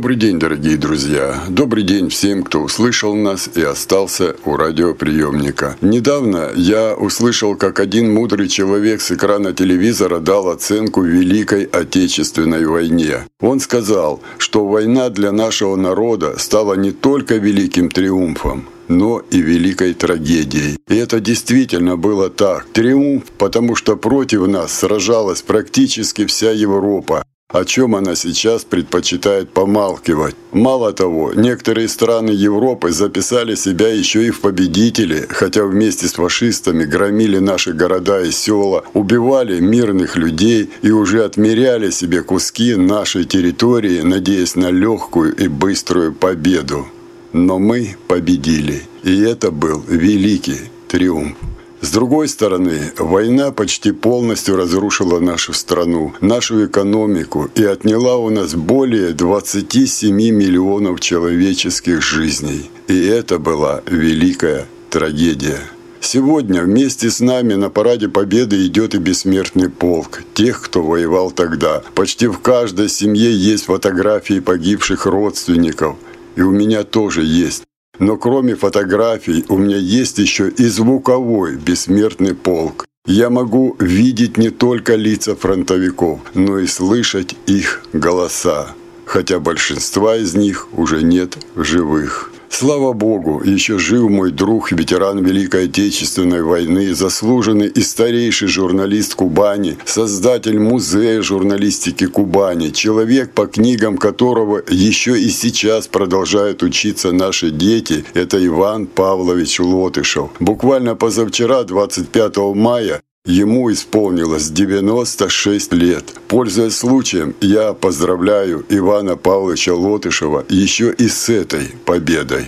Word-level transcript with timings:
Добрый 0.00 0.16
день, 0.16 0.38
дорогие 0.38 0.78
друзья. 0.78 1.44
Добрый 1.50 1.82
день 1.82 2.08
всем, 2.08 2.42
кто 2.42 2.60
услышал 2.60 3.14
нас 3.14 3.50
и 3.54 3.60
остался 3.60 4.34
у 4.46 4.56
радиоприемника. 4.56 5.76
Недавно 5.82 6.52
я 6.56 6.94
услышал, 6.94 7.54
как 7.54 7.80
один 7.80 8.10
мудрый 8.10 8.48
человек 8.48 9.02
с 9.02 9.12
экрана 9.12 9.52
телевизора 9.52 10.18
дал 10.18 10.48
оценку 10.48 11.02
Великой 11.02 11.64
Отечественной 11.64 12.64
войне. 12.64 13.26
Он 13.42 13.60
сказал, 13.60 14.22
что 14.38 14.66
война 14.66 15.10
для 15.10 15.32
нашего 15.32 15.76
народа 15.76 16.38
стала 16.38 16.72
не 16.76 16.92
только 16.92 17.34
великим 17.34 17.90
триумфом, 17.90 18.70
но 18.88 19.22
и 19.30 19.42
великой 19.42 19.92
трагедией. 19.92 20.78
И 20.88 20.96
это 20.96 21.20
действительно 21.20 21.98
было 21.98 22.30
так. 22.30 22.66
Триумф, 22.72 23.24
потому 23.36 23.76
что 23.76 23.96
против 23.96 24.46
нас 24.46 24.72
сражалась 24.72 25.42
практически 25.42 26.24
вся 26.24 26.52
Европа, 26.52 27.22
о 27.52 27.64
чем 27.64 27.96
она 27.96 28.14
сейчас 28.14 28.64
предпочитает 28.64 29.52
помалкивать. 29.52 30.36
Мало 30.52 30.92
того, 30.92 31.32
некоторые 31.34 31.88
страны 31.88 32.30
Европы 32.30 32.92
записали 32.92 33.54
себя 33.54 33.88
еще 33.88 34.26
и 34.26 34.30
в 34.30 34.40
победители, 34.40 35.26
хотя 35.28 35.64
вместе 35.64 36.06
с 36.06 36.12
фашистами 36.12 36.84
громили 36.84 37.38
наши 37.38 37.72
города 37.72 38.22
и 38.22 38.30
села, 38.30 38.84
убивали 38.94 39.60
мирных 39.60 40.16
людей 40.16 40.70
и 40.82 40.90
уже 40.90 41.24
отмеряли 41.24 41.90
себе 41.90 42.22
куски 42.22 42.76
нашей 42.76 43.24
территории, 43.24 44.00
надеясь 44.00 44.54
на 44.54 44.70
легкую 44.70 45.34
и 45.34 45.48
быструю 45.48 46.14
победу. 46.14 46.86
Но 47.32 47.58
мы 47.58 47.96
победили, 48.08 48.82
и 49.02 49.20
это 49.20 49.50
был 49.50 49.82
великий 49.88 50.70
триумф. 50.88 51.36
С 51.80 51.92
другой 51.92 52.28
стороны, 52.28 52.92
война 52.98 53.52
почти 53.52 53.92
полностью 53.92 54.56
разрушила 54.56 55.18
нашу 55.18 55.54
страну, 55.54 56.12
нашу 56.20 56.66
экономику 56.66 57.48
и 57.54 57.64
отняла 57.64 58.16
у 58.16 58.28
нас 58.28 58.54
более 58.54 59.12
27 59.12 60.14
миллионов 60.14 61.00
человеческих 61.00 62.02
жизней. 62.02 62.70
И 62.86 63.06
это 63.06 63.38
была 63.38 63.82
великая 63.86 64.66
трагедия. 64.90 65.60
Сегодня 66.02 66.62
вместе 66.62 67.10
с 67.10 67.20
нами 67.20 67.54
на 67.54 67.70
параде 67.70 68.08
Победы 68.08 68.66
идет 68.66 68.94
и 68.94 68.98
бессмертный 68.98 69.70
полк, 69.70 70.22
тех, 70.34 70.60
кто 70.60 70.82
воевал 70.82 71.30
тогда. 71.30 71.82
Почти 71.94 72.26
в 72.26 72.40
каждой 72.40 72.88
семье 72.88 73.32
есть 73.32 73.64
фотографии 73.66 74.40
погибших 74.40 75.06
родственников. 75.06 75.96
И 76.36 76.42
у 76.42 76.50
меня 76.50 76.84
тоже 76.84 77.22
есть. 77.22 77.64
Но 78.00 78.16
кроме 78.16 78.54
фотографий 78.56 79.44
у 79.48 79.58
меня 79.58 79.76
есть 79.76 80.18
еще 80.18 80.48
и 80.48 80.64
звуковой 80.64 81.56
бессмертный 81.56 82.34
полк. 82.34 82.86
Я 83.06 83.28
могу 83.28 83.76
видеть 83.78 84.38
не 84.38 84.50
только 84.50 84.94
лица 84.96 85.36
фронтовиков, 85.36 86.20
но 86.34 86.58
и 86.58 86.66
слышать 86.66 87.36
их 87.46 87.82
голоса, 87.92 88.74
хотя 89.04 89.38
большинства 89.38 90.16
из 90.16 90.34
них 90.34 90.68
уже 90.72 91.02
нет 91.02 91.36
в 91.54 91.62
живых. 91.62 92.32
Слава 92.50 92.92
Богу, 92.92 93.42
еще 93.44 93.78
жив 93.78 94.10
мой 94.10 94.32
друг, 94.32 94.72
ветеран 94.72 95.24
Великой 95.24 95.64
Отечественной 95.64 96.42
войны, 96.42 96.94
заслуженный 96.94 97.68
и 97.68 97.80
старейший 97.80 98.48
журналист 98.48 99.14
Кубани, 99.14 99.78
создатель 99.86 100.58
музея 100.58 101.22
журналистики 101.22 102.06
Кубани, 102.06 102.70
человек, 102.70 103.32
по 103.32 103.46
книгам 103.46 103.96
которого 103.96 104.62
еще 104.68 105.18
и 105.18 105.30
сейчас 105.30 105.86
продолжают 105.86 106.62
учиться 106.62 107.12
наши 107.12 107.50
дети, 107.50 108.04
это 108.14 108.44
Иван 108.44 108.86
Павлович 108.86 109.60
Лотышев. 109.60 110.30
Буквально 110.40 110.96
позавчера, 110.96 111.62
25 111.62 112.36
мая, 112.54 113.00
Ему 113.26 113.70
исполнилось 113.70 114.48
96 114.48 115.74
лет. 115.74 116.04
Пользуясь 116.26 116.78
случаем, 116.78 117.34
я 117.42 117.74
поздравляю 117.74 118.64
Ивана 118.70 119.18
Павловича 119.18 119.74
Лотышева 119.74 120.46
еще 120.48 120.90
и 120.90 121.06
с 121.06 121.28
этой 121.28 121.74
победой. 121.84 122.46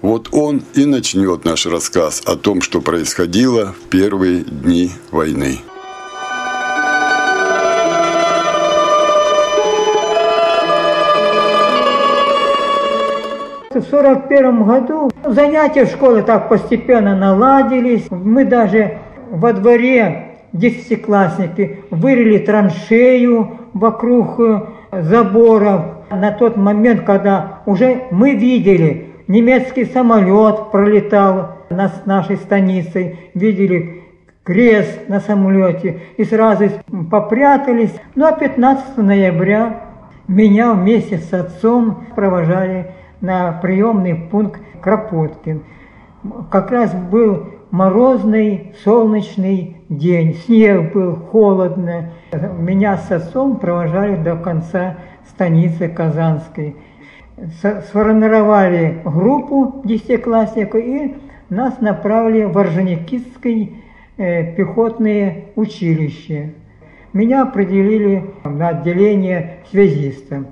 Вот 0.00 0.28
он 0.30 0.62
и 0.74 0.84
начнет 0.84 1.44
наш 1.44 1.66
рассказ 1.66 2.22
о 2.24 2.36
том, 2.36 2.60
что 2.60 2.80
происходило 2.80 3.72
в 3.72 3.88
первые 3.88 4.44
дни 4.44 4.92
войны. 5.10 5.58
В 13.74 13.82
сорок 13.90 14.28
первом 14.28 14.68
году 14.68 15.10
занятия 15.26 15.84
в 15.84 15.90
школе 15.90 16.22
так 16.22 16.48
постепенно 16.48 17.16
наладились. 17.16 18.04
Мы 18.10 18.44
даже 18.44 19.00
во 19.32 19.54
дворе 19.54 20.26
десятиклассники 20.52 21.78
вырыли 21.90 22.38
траншею 22.38 23.58
вокруг 23.72 24.38
э, 24.38 24.60
заборов. 25.00 25.84
На 26.10 26.30
тот 26.32 26.58
момент, 26.58 27.04
когда 27.04 27.62
уже 27.64 28.02
мы 28.10 28.34
видели, 28.34 29.06
немецкий 29.28 29.86
самолет 29.86 30.70
пролетал 30.70 31.56
над 31.70 32.06
нашей 32.06 32.36
станицей, 32.36 33.30
видели 33.32 34.02
крест 34.44 35.08
на 35.08 35.20
самолете 35.20 36.00
и 36.18 36.24
сразу 36.24 36.64
попрятались. 37.10 37.94
Ну 38.14 38.26
а 38.26 38.32
15 38.32 38.98
ноября 38.98 39.80
меня 40.28 40.74
вместе 40.74 41.16
с 41.16 41.32
отцом 41.32 42.04
провожали 42.14 42.90
на 43.22 43.52
приемный 43.52 44.14
пункт 44.14 44.60
Кропоткин. 44.82 45.62
Как 46.50 46.70
раз 46.70 46.92
был 46.92 47.46
морозный, 47.72 48.74
солнечный 48.84 49.78
день. 49.88 50.34
Снег 50.34 50.92
был, 50.92 51.16
холодно. 51.16 52.10
Меня 52.58 52.98
с 52.98 53.10
отцом 53.10 53.56
провожали 53.56 54.14
до 54.16 54.36
конца 54.36 54.98
станицы 55.28 55.88
Казанской. 55.88 56.76
Сформировали 57.88 59.00
группу 59.04 59.80
десятиклассников 59.84 60.80
и 60.80 61.16
нас 61.48 61.80
направили 61.80 62.44
в 62.44 62.56
Орджоникидское 62.56 63.70
э, 64.16 64.54
пехотное 64.54 65.46
училище. 65.56 66.52
Меня 67.12 67.42
определили 67.42 68.30
на 68.44 68.68
отделение 68.68 69.58
связиста. 69.70 70.44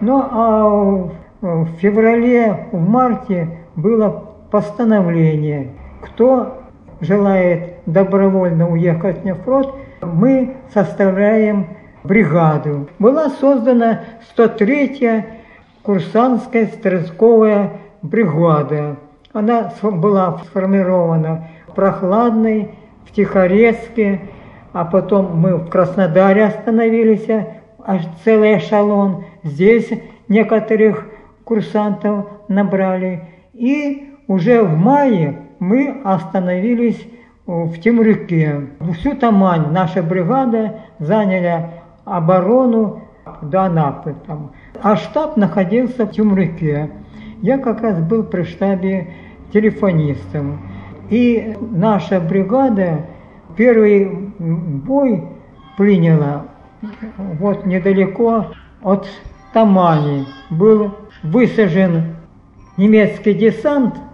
Ну 0.00 0.22
а 0.22 1.10
в 1.40 1.66
феврале, 1.80 2.68
в 2.70 2.88
марте 2.88 3.48
было 3.76 4.34
постановление, 4.50 5.68
кто 6.02 6.65
желает 7.00 7.74
добровольно 7.86 8.70
уехать 8.70 9.24
на 9.24 9.34
фронт, 9.34 9.68
мы 10.02 10.56
составляем 10.72 11.66
бригаду. 12.04 12.88
Была 12.98 13.30
создана 13.30 14.00
103-я 14.36 15.26
курсантская 15.82 16.66
стрелковая 16.66 17.72
бригада. 18.02 18.96
Она 19.32 19.72
была 19.82 20.38
сформирована 20.38 21.48
в 21.68 21.74
Прохладной, 21.74 22.70
в 23.04 23.12
Тихорецке, 23.12 24.20
а 24.72 24.84
потом 24.84 25.38
мы 25.38 25.56
в 25.56 25.68
Краснодаре 25.68 26.46
остановились, 26.46 27.28
аж 27.84 28.02
целый 28.24 28.58
эшелон. 28.58 29.24
Здесь 29.42 29.90
некоторых 30.28 31.06
курсантов 31.44 32.26
набрали. 32.48 33.22
И 33.52 34.14
уже 34.26 34.62
в 34.62 34.76
мае 34.76 35.36
мы 35.58 36.00
остановились 36.04 37.06
в 37.46 37.78
Темрюке. 37.78 38.68
Всю 38.94 39.14
Тамань 39.16 39.70
наша 39.70 40.02
бригада 40.02 40.80
заняла 40.98 41.70
оборону 42.04 43.02
до 43.42 43.64
Анапы. 43.64 44.14
Там. 44.26 44.52
А 44.82 44.96
штаб 44.96 45.36
находился 45.36 46.06
в 46.06 46.12
Темрюке. 46.12 46.90
Я 47.42 47.58
как 47.58 47.82
раз 47.82 48.00
был 48.00 48.24
при 48.24 48.42
штабе 48.42 49.08
телефонистом. 49.52 50.60
И 51.10 51.56
наша 51.60 52.20
бригада 52.20 53.06
первый 53.56 54.32
бой 54.38 55.24
приняла 55.76 56.46
вот 57.38 57.64
недалеко 57.64 58.46
от 58.82 59.08
Тамани. 59.52 60.26
Был 60.50 60.94
высажен 61.22 62.16
немецкий 62.76 63.34
десант– 63.34 63.94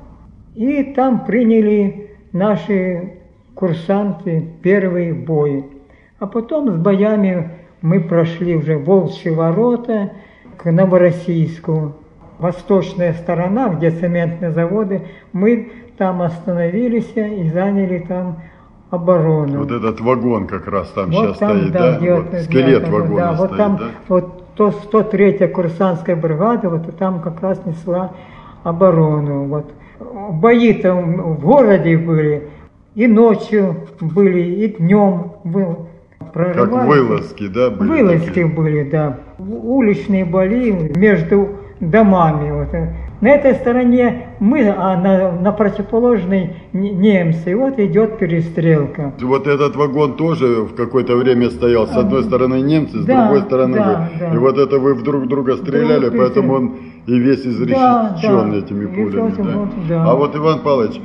и 0.54 0.82
там 0.94 1.24
приняли 1.24 2.10
наши 2.32 3.14
курсанты 3.54 4.48
первый 4.62 5.12
бой. 5.12 5.66
А 6.18 6.26
потом 6.26 6.70
с 6.70 6.76
боями 6.76 7.50
мы 7.80 8.00
прошли 8.00 8.56
уже 8.56 8.78
Волчьи 8.78 9.30
ворота 9.30 10.12
к 10.56 10.70
Новороссийску. 10.70 11.94
Восточная 12.38 13.12
сторона, 13.12 13.68
где 13.68 13.90
цементные 13.90 14.50
заводы, 14.50 15.02
мы 15.32 15.70
там 15.96 16.22
остановились 16.22 17.12
и 17.14 17.48
заняли 17.50 18.00
там 18.00 18.42
оборону. 18.90 19.60
Вот 19.60 19.70
этот 19.70 20.00
вагон 20.00 20.46
как 20.48 20.66
раз 20.66 20.88
там 20.88 21.10
вот 21.10 21.28
сейчас 21.28 21.38
там, 21.38 21.58
стоит, 21.58 21.72
да? 21.72 21.92
да? 21.92 21.98
где 21.98 22.14
Вот 22.14 22.32
вот, 22.32 22.40
скелет 22.40 22.84
да, 22.84 22.90
вагона 22.90 23.16
да, 23.16 23.32
вот 23.32 23.46
стоит, 23.46 23.58
там, 23.58 23.76
да? 23.76 23.84
вот 24.08 24.54
то 24.54 24.68
103-я 24.68 25.48
курсантская 25.48 26.16
бригада, 26.16 26.68
вот 26.68 26.96
там 26.98 27.20
как 27.20 27.40
раз 27.40 27.64
несла 27.64 28.12
оборону. 28.64 29.44
Вот. 29.44 29.72
Бои 30.32 30.72
там 30.74 31.34
в 31.34 31.40
городе 31.40 31.96
были, 31.96 32.48
и 32.94 33.06
ночью 33.06 33.76
были, 34.00 34.40
и 34.64 34.68
днем 34.76 35.32
был. 35.44 35.88
Как 36.18 36.32
Прорывались. 36.32 36.88
вылазки, 36.88 37.48
да, 37.48 37.70
были 37.70 37.88
Вылазки 37.88 38.26
такие? 38.28 38.46
были, 38.46 38.88
да. 38.88 39.18
Уличные 39.38 40.24
бои 40.24 40.72
между 40.96 41.48
домами. 41.82 42.50
Вот. 42.52 42.68
На 43.20 43.28
этой 43.28 43.54
стороне 43.54 44.28
мы, 44.40 44.68
а 44.68 44.96
на, 44.96 45.32
на 45.32 45.52
противоположной 45.52 46.56
немцы. 46.72 47.50
И 47.50 47.54
вот 47.54 47.78
идет 47.78 48.18
перестрелка. 48.18 49.12
Вот 49.20 49.46
этот 49.46 49.76
вагон 49.76 50.14
тоже 50.16 50.62
в 50.62 50.74
какое-то 50.74 51.16
время 51.16 51.50
стоял. 51.50 51.86
С 51.86 51.96
одной 51.96 52.24
стороны 52.24 52.62
немцы, 52.62 52.98
с 53.02 53.04
Да, 53.04 53.26
другой 53.26 53.42
стороны 53.42 53.76
да, 53.76 54.10
вы. 54.12 54.18
да. 54.18 54.34
И 54.34 54.38
вот 54.38 54.58
это 54.58 54.78
вы 54.78 54.94
друг 55.02 55.28
друга 55.28 55.56
стреляли, 55.56 56.08
Друг 56.08 56.18
поэтому 56.18 56.54
он 56.54 56.72
и 57.06 57.18
весь 57.18 57.44
изрешечен 57.46 58.50
да. 58.52 58.56
этими 58.58 58.86
пулями. 58.86 59.34
да? 59.36 59.42
вот, 59.56 59.68
да. 59.88 60.04
А 60.10 60.14
вот, 60.14 60.36
Иван 60.36 60.60
Павлович, 60.60 61.00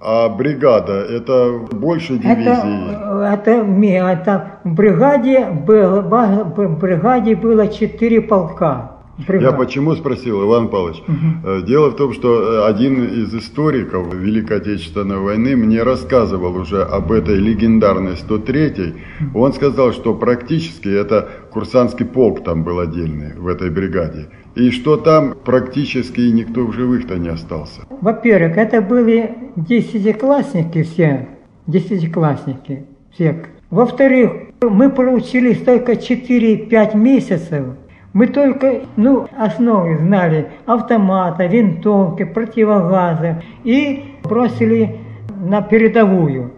а 0.00 0.28
бригада, 0.30 0.92
это 0.94 1.52
больше 1.70 2.18
дивизии? 2.18 2.42
Это, 2.42 3.34
это, 3.34 3.50
это 3.52 4.44
в 4.64 4.74
бригаде 4.74 5.46
было, 5.46 6.00
в 6.00 6.78
бригаде 6.80 7.36
было 7.36 7.68
четыре 7.68 8.20
полка. 8.20 9.01
Я 9.28 9.52
почему 9.52 9.94
спросил, 9.94 10.42
Иван 10.42 10.68
Павлович? 10.68 11.02
Э, 11.44 11.60
Дело 11.66 11.90
в 11.90 11.96
том, 11.96 12.12
что 12.12 12.42
э, 12.42 12.66
один 12.66 13.04
из 13.04 13.34
историков 13.34 14.12
Великой 14.14 14.58
Отечественной 14.58 15.18
войны 15.18 15.54
мне 15.54 15.82
рассказывал 15.82 16.56
уже 16.56 16.82
об 16.82 17.12
этой 17.12 17.36
легендарной 17.36 18.12
103-й. 18.12 18.94
Он 19.34 19.52
сказал, 19.52 19.92
что 19.92 20.14
практически 20.14 20.88
это 20.88 21.28
курсантский 21.50 22.06
полк 22.06 22.42
там 22.42 22.64
был 22.64 22.80
отдельный 22.80 23.34
в 23.36 23.46
этой 23.48 23.70
бригаде. 23.70 24.28
И 24.54 24.70
что 24.70 24.96
там 24.96 25.34
практически 25.44 26.20
никто 26.20 26.66
в 26.66 26.72
живых-то 26.72 27.18
не 27.18 27.28
остался. 27.28 27.82
Во-первых, 28.00 28.56
это 28.56 28.80
были 28.80 29.34
десятиклассники 29.56 30.82
все, 30.82 31.28
десятиклассники 31.66 32.86
все. 33.12 33.44
Во-вторых, 33.70 34.32
мы 34.60 34.90
проучились 34.90 35.62
только 35.62 35.92
4-5 35.92 36.96
месяцев. 36.96 37.64
Мы 38.12 38.26
только, 38.26 38.82
ну, 38.96 39.26
основы 39.38 39.96
знали 39.96 40.48
автомата, 40.66 41.46
винтовки, 41.46 42.24
противогазы 42.24 43.42
и 43.64 44.16
бросили 44.22 45.00
на 45.40 45.62
передовую. 45.62 46.52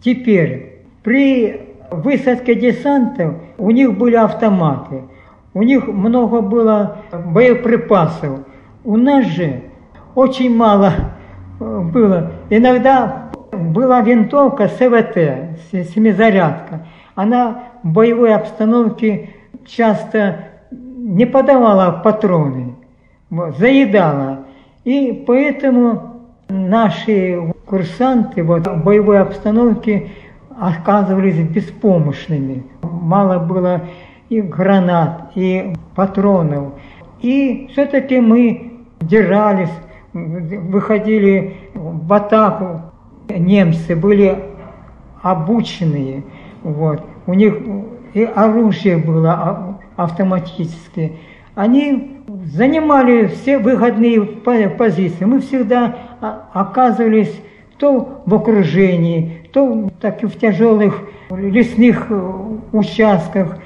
Теперь 0.00 0.84
при 1.02 1.60
высадке 1.90 2.54
десантов 2.54 3.34
у 3.58 3.70
них 3.70 3.98
были 3.98 4.14
автоматы, 4.14 5.02
у 5.54 5.62
них 5.62 5.86
много 5.88 6.40
было 6.40 6.98
боеприпасов. 7.12 8.40
У 8.84 8.96
нас 8.96 9.26
же 9.26 9.62
очень 10.14 10.54
мало 10.54 10.92
э, 11.60 11.80
было. 11.80 12.32
Иногда 12.48 13.30
была 13.52 14.00
винтовка 14.00 14.68
СВТ, 14.68 15.58
семизарядка. 15.94 16.86
Она 17.14 17.64
в 17.82 17.92
боевой 17.92 18.34
обстановке 18.34 19.30
часто 19.66 20.51
не 21.02 21.26
подавала 21.26 21.90
патроны, 21.90 22.76
вот, 23.30 23.58
заедала. 23.58 24.44
И 24.84 25.24
поэтому 25.26 26.22
наши 26.48 27.52
курсанты 27.66 28.42
вот, 28.42 28.66
в 28.66 28.84
боевой 28.84 29.20
обстановке 29.20 30.10
оказывались 30.58 31.38
беспомощными. 31.48 32.64
Мало 32.82 33.38
было 33.40 33.82
и 34.28 34.40
гранат, 34.40 35.32
и 35.34 35.74
патронов. 35.96 36.74
И 37.20 37.68
все-таки 37.72 38.20
мы 38.20 38.72
держались, 39.00 39.72
выходили 40.12 41.56
в 41.74 42.12
атаку. 42.12 42.82
Немцы 43.28 43.96
были 43.96 44.38
обученные, 45.22 46.22
вот. 46.62 47.02
у 47.26 47.34
них 47.34 47.54
и 48.14 48.24
оружие 48.24 48.98
было 48.98 49.71
а- 50.02 50.04
автоматическое. 50.04 51.12
Они 51.54 52.18
занимали 52.44 53.26
все 53.26 53.58
выгодные 53.58 54.22
по- 54.22 54.68
позиции. 54.68 55.24
Мы 55.24 55.40
всегда 55.40 55.96
а- 56.20 56.48
оказывались 56.52 57.32
то 57.78 58.22
в 58.26 58.34
окружении, 58.34 59.48
то 59.52 59.90
так 60.00 60.22
и 60.22 60.26
в 60.26 60.38
тяжелых 60.38 61.02
лесных 61.30 62.06
участках 62.72 63.58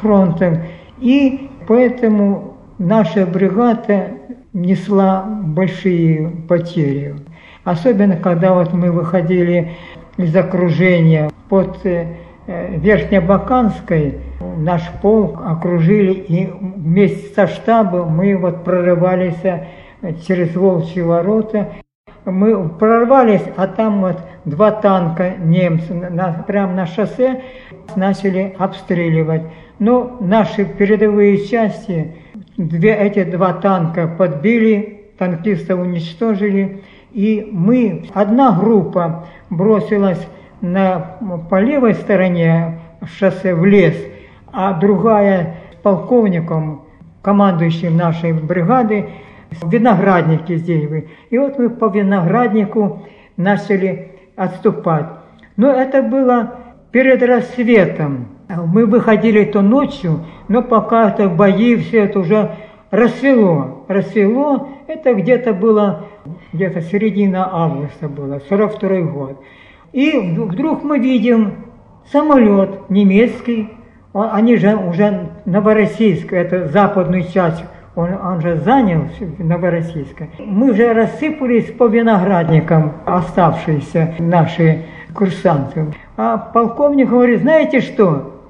фронта. 0.00 0.62
И 0.98 1.50
поэтому 1.66 2.56
наша 2.78 3.26
бригада 3.26 4.10
несла 4.52 5.24
большие 5.24 6.30
потери. 6.48 7.16
Особенно, 7.64 8.16
когда 8.16 8.54
вот 8.54 8.72
мы 8.72 8.92
выходили 8.92 9.72
из 10.16 10.34
окружения 10.34 11.30
под 11.48 11.84
э, 11.84 12.06
Верхнебаканской, 12.76 14.18
наш 14.40 14.82
полк 15.02 15.40
окружили, 15.44 16.12
и 16.12 16.46
вместе 16.46 17.34
со 17.34 17.46
штабом 17.46 18.16
мы 18.16 18.36
вот 18.36 18.64
прорывались 18.64 19.42
э, 19.42 19.64
через 20.26 20.54
Волчьи 20.54 21.02
ворота. 21.02 21.72
Мы 22.24 22.68
прорвались, 22.68 23.44
а 23.56 23.66
там 23.66 24.00
вот 24.00 24.18
два 24.44 24.70
танка 24.70 25.34
немцы 25.38 25.94
на, 25.94 26.44
прямо 26.46 26.72
на 26.74 26.86
шоссе 26.86 27.42
начали 27.96 28.54
обстреливать. 28.58 29.42
Но 29.78 30.18
наши 30.20 30.64
передовые 30.64 31.46
части, 31.46 32.16
две, 32.56 32.94
эти 32.94 33.24
два 33.24 33.54
танка 33.54 34.06
подбили, 34.06 35.12
танкистов 35.18 35.80
уничтожили. 35.80 36.82
И 37.12 37.48
мы, 37.50 38.06
одна 38.12 38.52
группа 38.52 39.26
бросилась 39.48 40.24
на, 40.60 41.16
по 41.48 41.60
левой 41.60 41.94
стороне 41.94 42.78
шоссе 43.18 43.54
в 43.54 43.64
лес, 43.64 43.96
а 44.52 44.74
другая 44.74 45.56
полковником, 45.82 46.82
командующим 47.22 47.96
нашей 47.96 48.32
бригады, 48.32 49.08
виноградники 49.62 50.56
здесь. 50.56 51.04
И 51.30 51.38
вот 51.38 51.58
мы 51.58 51.70
по 51.70 51.86
винограднику 51.86 53.06
начали 53.36 54.12
отступать. 54.36 55.06
Но 55.56 55.70
это 55.70 56.02
было 56.02 56.54
перед 56.92 57.22
рассветом. 57.22 58.28
Мы 58.48 58.86
выходили 58.86 59.44
то 59.44 59.60
ночью, 59.60 60.24
но 60.48 60.62
пока 60.62 61.10
это 61.10 61.28
бои, 61.28 61.76
все 61.76 62.04
это 62.04 62.20
уже 62.20 62.50
рассвело. 62.90 63.84
Рассвело, 63.88 64.68
это 64.86 65.14
где-то 65.14 65.52
было, 65.52 66.06
где-то 66.52 66.80
середина 66.82 67.48
августа 67.52 68.08
было, 68.08 68.40
42 68.48 69.00
год. 69.02 69.42
И 69.92 70.18
вдруг 70.18 70.82
мы 70.84 70.98
видим 70.98 71.54
самолет 72.10 72.88
немецкий, 72.90 73.70
они 74.12 74.56
же 74.56 74.74
уже 74.74 75.28
Новороссийск, 75.44 76.32
это 76.32 76.68
западную 76.68 77.24
часть, 77.24 77.62
он, 77.94 78.10
он 78.14 78.40
же 78.40 78.56
занял 78.58 79.08
Новороссийск. 79.38 80.22
Мы 80.38 80.72
же 80.74 80.92
рассыпались 80.94 81.72
по 81.72 81.86
виноградникам, 81.86 82.92
оставшиеся 83.04 84.14
наши 84.18 84.84
курсанты. 85.14 85.86
А 86.16 86.38
полковник 86.38 87.10
говорит, 87.10 87.40
знаете 87.40 87.80
что, 87.80 88.40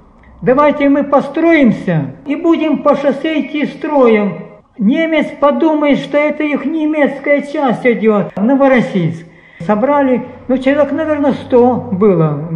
давайте 0.43 0.89
мы 0.89 1.05
построимся 1.05 2.13
и 2.27 2.37
будем 2.37 2.83
по 2.83 2.95
шоссе 2.95 3.41
идти 3.41 3.67
строем. 3.67 4.35
Немец 4.79 5.27
подумает, 5.41 5.99
что 5.99 6.19
это 6.19 6.45
их 6.45 6.65
немецкая 6.65 7.43
часть 7.43 7.85
идет 7.85 8.37
Новороссийск. 8.37 9.27
Собрали, 9.61 10.23
ну, 10.47 10.57
человек, 10.59 10.93
наверное, 10.93 11.33
100 11.33 11.77
было. 11.93 12.49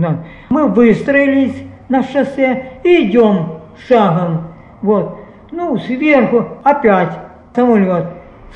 Мы 0.50 0.68
выстроились 0.68 1.54
на 1.92 2.02
шоссе 2.02 2.64
и 2.84 3.04
идем 3.04 3.58
шагом. 3.86 4.44
Вот. 4.80 5.18
Ну, 5.50 5.76
сверху 5.76 6.46
опять 6.64 7.12
самолет. 7.54 8.06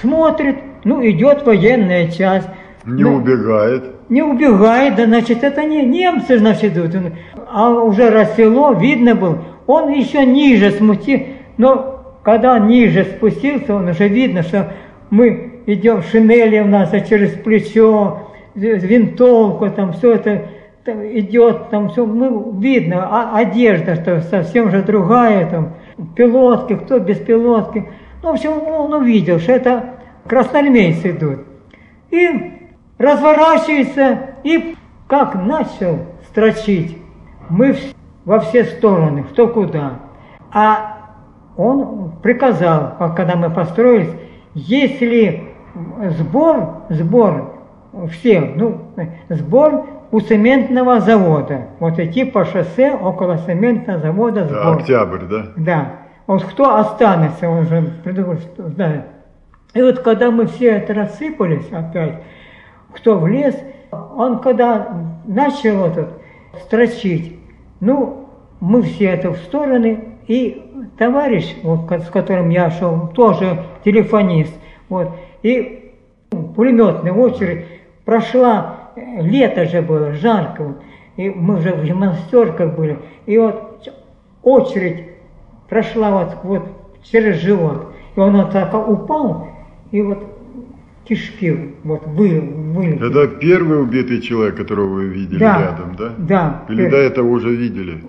Смотрит, 0.01 0.57
ну, 0.85 1.07
идет 1.07 1.45
военная 1.45 2.09
часть. 2.09 2.49
Не 2.87 3.03
Ну, 3.03 3.17
убегает. 3.17 3.85
не 4.09 4.23
убегает, 4.23 4.95
да, 4.95 5.05
значит, 5.05 5.45
это 5.45 5.65
не 5.65 5.85
немцы, 5.85 6.39
значит, 6.39 6.79
идут. 6.79 7.13
А 7.53 7.69
уже 7.71 8.09
рассвело, 8.09 8.73
видно 8.73 9.15
было, 9.15 9.45
он 9.67 9.93
еще 9.93 10.25
ниже 10.25 10.71
смутил, 10.71 11.21
но 11.59 12.17
когда 12.23 12.59
ниже 12.59 13.05
спустился, 13.05 13.75
он 13.75 13.89
уже 13.89 14.09
видно, 14.09 14.43
что 14.43 14.73
мы 15.11 15.61
идем, 15.67 16.03
шинели 16.03 16.61
у 16.61 16.67
нас 16.67 16.91
а 16.93 17.01
через 17.01 17.33
плечо, 17.33 18.31
винтовку, 18.55 19.69
там 19.71 19.93
все 19.93 20.15
это 20.15 20.43
идет, 20.93 21.71
там 21.71 21.89
все, 21.89 22.07
ну, 22.07 22.53
видно, 22.59 23.09
а 23.11 23.39
одежда 23.39 23.97
что 23.97 24.21
совсем 24.21 24.71
же 24.71 24.83
другая, 24.83 25.49
там, 25.51 25.75
пилотки, 26.15 26.75
кто 26.77 26.99
без 26.99 27.19
пилотки. 27.19 27.89
Ну, 28.23 28.31
в 28.31 28.33
общем, 28.33 28.51
он 28.67 28.93
увидел, 28.93 29.39
что 29.39 29.53
это 29.53 29.95
красноармейцы 30.27 31.11
идут. 31.11 31.41
И 32.11 32.53
разворачивается, 32.99 34.19
и 34.43 34.77
как 35.07 35.35
начал 35.35 35.99
строчить. 36.29 36.99
Мы 37.49 37.77
во 38.25 38.41
все 38.41 38.65
стороны, 38.65 39.23
кто 39.23 39.49
куда. 39.49 40.01
А 40.53 40.97
он 41.57 42.13
приказал, 42.23 42.95
когда 43.17 43.37
мы 43.37 43.51
построились, 43.51 44.11
если 44.55 45.45
сбор, 46.19 46.83
сбор 46.89 47.55
всех, 48.11 48.57
ну, 48.57 48.83
сбор 49.29 49.87
у 50.11 50.21
цементного 50.21 51.01
завода. 51.01 51.69
Вот 51.79 51.99
идти 51.99 52.25
по 52.25 52.45
шоссе 52.45 52.93
около 52.93 53.39
цементного 53.39 54.01
завода 54.01 54.45
сбор. 54.45 54.63
Да, 54.63 54.73
октябрь, 54.73 55.25
да? 55.29 55.47
Да. 55.57 55.93
Вот 56.27 56.45
кто 56.45 56.77
останется, 56.77 57.49
он 57.49 57.67
же 57.67 57.93
что 58.03 58.69
знает. 58.69 59.05
И 59.75 59.83
вот 59.83 60.01
когда 60.01 60.31
мы 60.31 60.47
все 60.47 60.71
это 60.77 60.95
рассыпались 60.95 61.71
опять, 61.71 62.23
кто 62.93 63.19
в 63.19 63.27
лес, 63.27 63.55
он 63.91 64.41
когда 64.41 64.89
начал 65.27 65.85
этот 65.87 66.09
строчить, 66.63 67.39
ну, 67.81 68.29
мы 68.61 68.83
все 68.83 69.07
это 69.07 69.33
в 69.33 69.37
стороны, 69.39 70.17
и 70.27 70.91
товарищ, 70.99 71.55
вот, 71.63 71.91
с 71.91 72.09
которым 72.09 72.49
я 72.49 72.71
шел, 72.71 73.09
тоже 73.09 73.65
телефонист, 73.85 74.55
вот, 74.89 75.11
и 75.43 75.93
пулеметная 76.31 77.13
очередь 77.13 77.67
прошла, 78.05 78.86
лето 78.97 79.67
же 79.67 79.83
было, 79.83 80.13
жарко, 80.13 80.65
вот, 80.65 80.83
и 81.17 81.31
мы 81.31 81.59
уже 81.59 81.73
в 81.73 81.85
гимнастерках 81.85 82.75
были, 82.75 82.99
и 83.27 83.39
вот 83.39 83.89
очередь 84.43 85.05
прошла 85.69 86.11
вот, 86.11 86.37
вот 86.43 86.63
через 87.03 87.37
живот, 87.37 87.93
и 88.15 88.21
он 88.21 88.37
вот 88.37 88.53
так 88.53 88.75
упал, 88.89 89.49
и 89.91 90.03
вот 90.03 90.25
кишки 91.05 91.75
вот 91.85 92.07
вы, 92.07 92.41
вы. 92.41 92.87
Это 93.01 93.29
первый 93.29 93.83
убитый 93.83 94.21
человек, 94.21 94.57
которого 94.57 94.87
вы 94.95 95.05
видели 95.07 95.39
да, 95.39 95.61
рядом, 95.61 95.97
да? 95.97 96.13
Да. 96.19 96.63
Или 96.69 96.89
до 96.89 96.97
этого 96.97 97.29
уже 97.29 97.55
видели? 97.55 98.03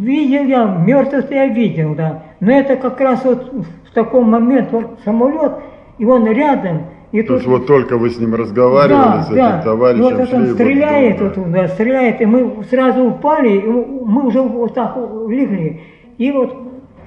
Видел 0.00 0.44
я, 0.44 0.66
мертвых 0.66 1.30
я 1.30 1.46
видел, 1.46 1.94
да. 1.94 2.24
Но 2.40 2.52
это 2.52 2.76
как 2.76 3.00
раз 3.00 3.24
вот 3.24 3.50
в 3.52 3.94
таком 3.94 4.30
моменте, 4.30 4.68
вот 4.72 5.00
самолет, 5.04 5.52
и 5.98 6.04
он 6.04 6.26
рядом, 6.26 6.82
и 7.14 7.22
То 7.22 7.28
тут... 7.28 7.36
есть 7.36 7.46
вот 7.46 7.66
только 7.68 7.96
вы 7.96 8.10
с 8.10 8.18
ним 8.18 8.34
разговаривали, 8.34 9.04
да, 9.04 9.22
с 9.22 9.26
этим 9.26 9.36
да. 9.36 9.62
товарищем, 9.62 10.04
И 10.04 10.10
вот 10.10 10.20
это 10.20 10.36
он 10.36 10.46
стреляет, 10.48 11.20
вот, 11.20 11.36
вот, 11.36 11.52
да, 11.52 11.68
стреляет, 11.68 12.20
и 12.20 12.26
мы 12.26 12.64
сразу 12.68 13.04
упали, 13.04 13.56
и 13.56 13.68
мы 13.68 14.26
уже 14.26 14.42
вот 14.42 14.74
так 14.74 14.96
легли. 14.96 15.80
И 16.18 16.32
вот 16.32 16.56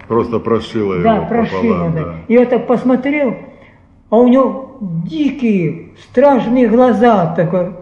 Просто 0.08 0.40
прошило 0.40 0.94
его 0.94 1.04
да, 1.04 1.22
прошило, 1.24 1.62
пополам, 1.62 1.94
да. 1.94 2.16
И 2.30 2.36
я 2.36 2.46
так 2.46 2.68
посмотрел, 2.68 3.36
а 4.10 4.16
у 4.16 4.30
него 4.30 4.78
дикие, 4.80 5.90
страшные 6.10 6.70
глаза 6.70 7.36
такой. 7.36 7.74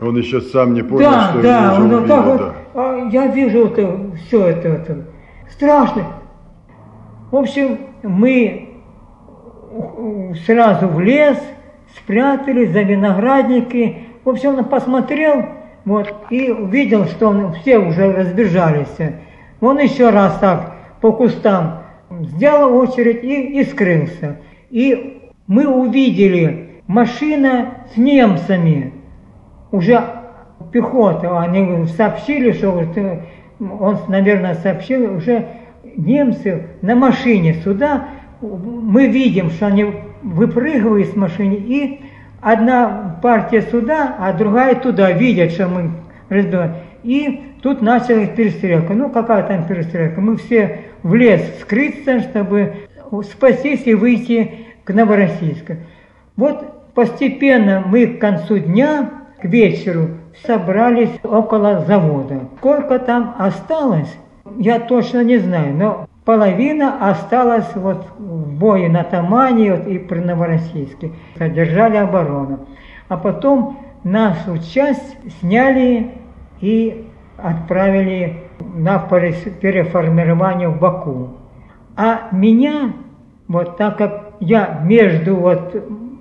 Он 0.00 0.16
еще 0.16 0.40
сам 0.40 0.74
не 0.74 0.82
понял, 0.82 1.12
да, 1.12 1.30
что 1.30 1.42
да, 1.42 1.74
его 1.74 1.84
он 1.84 1.90
вот 1.90 2.06
так 2.08 2.26
убили, 2.26 2.38
вот, 2.38 2.52
а 2.74 3.08
я 3.12 3.26
вижу 3.28 3.66
это, 3.66 4.10
все 4.26 4.46
это, 4.48 4.66
это, 4.66 5.04
страшно. 5.48 6.06
В 7.30 7.36
общем, 7.36 7.78
мы 8.02 8.71
сразу 10.46 10.88
в 10.88 11.00
лес, 11.00 11.38
спрятались 11.96 12.70
за 12.70 12.82
виноградники. 12.82 13.98
В 14.24 14.30
общем, 14.30 14.58
он 14.58 14.64
посмотрел, 14.64 15.46
вот, 15.84 16.14
и 16.30 16.50
увидел, 16.50 17.06
что 17.06 17.28
он, 17.28 17.52
все 17.54 17.78
уже 17.78 18.12
разбежались. 18.12 18.96
Он 19.60 19.78
еще 19.78 20.10
раз 20.10 20.38
так 20.38 20.76
по 21.00 21.12
кустам 21.12 21.82
сделал 22.10 22.76
очередь 22.76 23.24
и, 23.24 23.60
и 23.60 23.64
скрылся. 23.64 24.38
И 24.70 25.30
мы 25.46 25.66
увидели 25.66 26.80
машина 26.86 27.74
с 27.92 27.96
немцами, 27.96 28.92
уже 29.70 30.02
пехота, 30.72 31.40
они 31.40 31.86
сообщили, 31.86 32.52
что 32.52 32.80
э, 32.80 33.20
он, 33.58 33.98
наверное, 34.08 34.54
сообщил, 34.54 35.16
уже 35.16 35.48
немцы 35.96 36.68
на 36.80 36.94
машине 36.94 37.54
сюда, 37.54 38.08
мы 38.42 39.06
видим, 39.06 39.50
что 39.50 39.66
они 39.66 39.86
выпрыгивают 40.22 41.08
с 41.08 41.16
машины, 41.16 41.54
и 41.54 42.00
одна 42.40 43.18
партия 43.22 43.62
сюда, 43.62 44.16
а 44.18 44.32
другая 44.32 44.74
туда, 44.74 45.12
видят, 45.12 45.52
что 45.52 45.68
мы 45.68 45.90
разбиваем. 46.28 46.74
И 47.02 47.54
тут 47.62 47.82
началась 47.82 48.30
перестрелка. 48.30 48.94
Ну, 48.94 49.10
какая 49.10 49.42
там 49.44 49.66
перестрелка? 49.66 50.20
Мы 50.20 50.36
все 50.36 50.80
в 51.02 51.14
лес 51.14 51.42
скрыться, 51.60 52.20
чтобы 52.20 52.74
спастись 53.22 53.86
и 53.86 53.94
выйти 53.94 54.52
к 54.84 54.92
Новороссийску. 54.92 55.74
Вот 56.36 56.92
постепенно 56.94 57.82
мы 57.86 58.06
к 58.06 58.20
концу 58.20 58.58
дня, 58.58 59.10
к 59.40 59.44
вечеру, 59.44 60.08
собрались 60.46 61.10
около 61.22 61.80
завода. 61.80 62.40
Сколько 62.58 62.98
там 62.98 63.34
осталось, 63.38 64.12
я 64.58 64.78
точно 64.80 65.22
не 65.24 65.38
знаю, 65.38 65.74
но 65.74 66.08
половина 66.24 67.10
осталась 67.10 67.74
вот 67.74 68.06
в 68.18 68.58
бою 68.58 68.90
на 68.90 69.04
Тамане 69.04 69.74
вот, 69.74 69.86
и 69.86 69.98
при 69.98 70.20
Новороссийске. 70.20 71.12
Держали 71.38 71.96
оборону. 71.96 72.66
А 73.08 73.16
потом 73.16 73.78
нашу 74.04 74.58
часть 74.58 75.16
сняли 75.40 76.12
и 76.60 77.06
отправили 77.36 78.44
на 78.74 78.98
переформирование 78.98 80.68
в 80.68 80.78
Баку. 80.78 81.30
А 81.96 82.28
меня, 82.32 82.92
вот 83.48 83.76
так 83.76 83.98
как 83.98 84.34
я 84.40 84.80
между 84.84 85.36
вот 85.36 85.74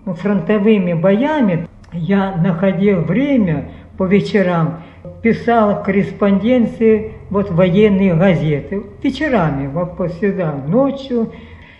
фронтовыми 0.05 0.93
боями, 0.93 1.67
я 1.93 2.35
находил 2.35 3.01
время 3.01 3.69
по 3.97 4.05
вечерам, 4.05 4.81
писал 5.21 5.83
корреспонденции 5.83 7.13
вот 7.31 7.49
военные 7.49 8.13
газеты, 8.13 8.83
вечерами, 9.01 9.67
вот 9.67 9.95
всегда, 10.11 10.53
ночью. 10.53 11.31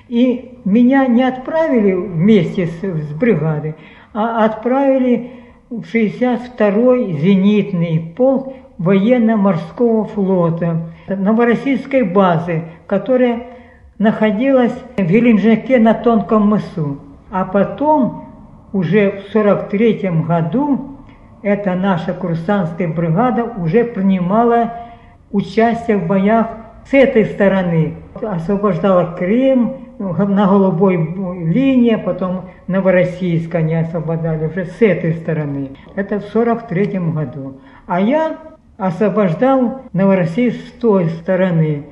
И 0.07 0.57
меня 0.65 1.05
не 1.05 1.23
отправили 1.23 1.93
вместе 1.93 2.67
с, 2.67 2.81
с 2.81 3.13
бригадой, 3.13 3.75
а 4.13 4.45
отправили 4.45 5.31
в 5.69 5.81
62-й 5.81 7.19
зенитный 7.19 8.13
полк 8.17 8.53
военно-морского 8.77 10.05
флота 10.05 10.89
Новороссийской 11.07 12.03
базы, 12.03 12.63
которая 12.87 13.47
находилась 13.99 14.73
в 14.97 15.01
Геленджике 15.01 15.79
на 15.79 15.93
Тонком 15.93 16.47
мысу. 16.47 16.99
А 17.29 17.45
потом, 17.45 18.25
уже 18.73 19.21
в 19.21 19.31
43 19.31 20.11
году, 20.27 20.97
эта 21.41 21.73
наша 21.75 22.13
курсантская 22.13 22.87
бригада 22.87 23.43
уже 23.43 23.83
принимала 23.83 24.80
участие 25.31 25.97
в 25.97 26.07
боях 26.07 26.47
с 26.89 26.93
этой 26.93 27.25
стороны. 27.25 27.95
Освобождала 28.21 29.15
Крым, 29.17 29.81
на 29.99 30.47
голубой 30.47 30.95
линии, 30.97 31.95
потом 31.95 32.49
Новороссийск 32.67 33.53
они 33.53 33.75
освобождали 33.75 34.47
уже 34.47 34.65
с 34.65 34.81
этой 34.81 35.13
стороны. 35.13 35.71
Это 35.95 36.19
в 36.19 36.23
43 36.23 36.99
году. 37.13 37.59
А 37.85 38.01
я 38.01 38.37
освобождал 38.81 39.81
Новороссийск 39.93 40.57
с 40.67 40.71
той 40.79 41.09
стороны, 41.21 41.83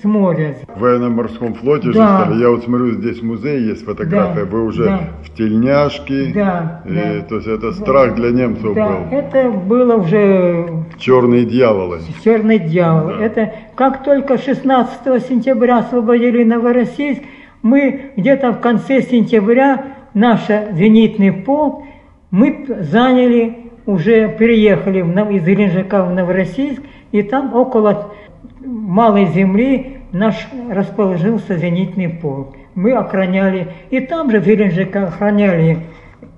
с 0.00 0.02
моря. 0.04 0.56
В 0.74 0.80
военно-морском 0.80 1.54
флоте 1.54 1.92
Да. 1.92 1.92
же 1.92 2.24
стали. 2.24 2.40
Я 2.40 2.50
вот 2.50 2.64
смотрю, 2.64 2.92
здесь 2.92 3.22
музей 3.22 3.60
есть 3.68 3.84
фотография. 3.84 4.44
Да, 4.44 4.50
Вы 4.50 4.64
уже 4.64 4.84
да. 4.86 5.00
в 5.24 5.30
тельняшке. 5.36 6.32
Да, 6.34 6.82
И, 6.86 6.92
да. 6.94 7.26
То 7.28 7.34
есть 7.36 7.46
это 7.48 7.72
страх 7.72 8.14
для 8.16 8.30
немцев 8.30 8.74
Да, 8.74 8.88
был. 8.88 9.16
это 9.18 9.50
было 9.50 9.96
уже 9.96 10.66
Черные 10.96 11.44
дьяволы. 11.44 12.00
черный 12.24 12.58
дьявол. 12.58 13.08
Да. 13.18 13.24
Это 13.24 13.52
как 13.76 14.02
только 14.02 14.36
16 14.38 15.20
сентября 15.20 15.78
освободили 15.78 16.42
Новороссийск, 16.44 17.22
мы 17.62 18.12
где-то 18.16 18.52
в 18.52 18.60
конце 18.60 19.02
сентября, 19.02 19.84
наш 20.14 20.40
зенитный 20.72 21.30
полк, 21.32 21.84
мы 22.30 22.66
заняли, 22.80 23.67
уже 23.88 24.28
переехали 24.28 24.98
из 25.34 25.46
Геленджика 25.46 26.04
в 26.04 26.12
Новороссийск, 26.12 26.82
и 27.10 27.22
там 27.22 27.54
около 27.54 28.12
малой 28.60 29.24
земли 29.28 30.02
наш 30.12 30.46
расположился 30.70 31.56
зенитный 31.56 32.10
полк. 32.10 32.54
Мы 32.74 32.92
охраняли, 32.92 33.68
и 33.88 34.00
там 34.00 34.30
же 34.30 34.40
в 34.40 34.44
Геленджике 34.46 34.98
охраняли 34.98 35.78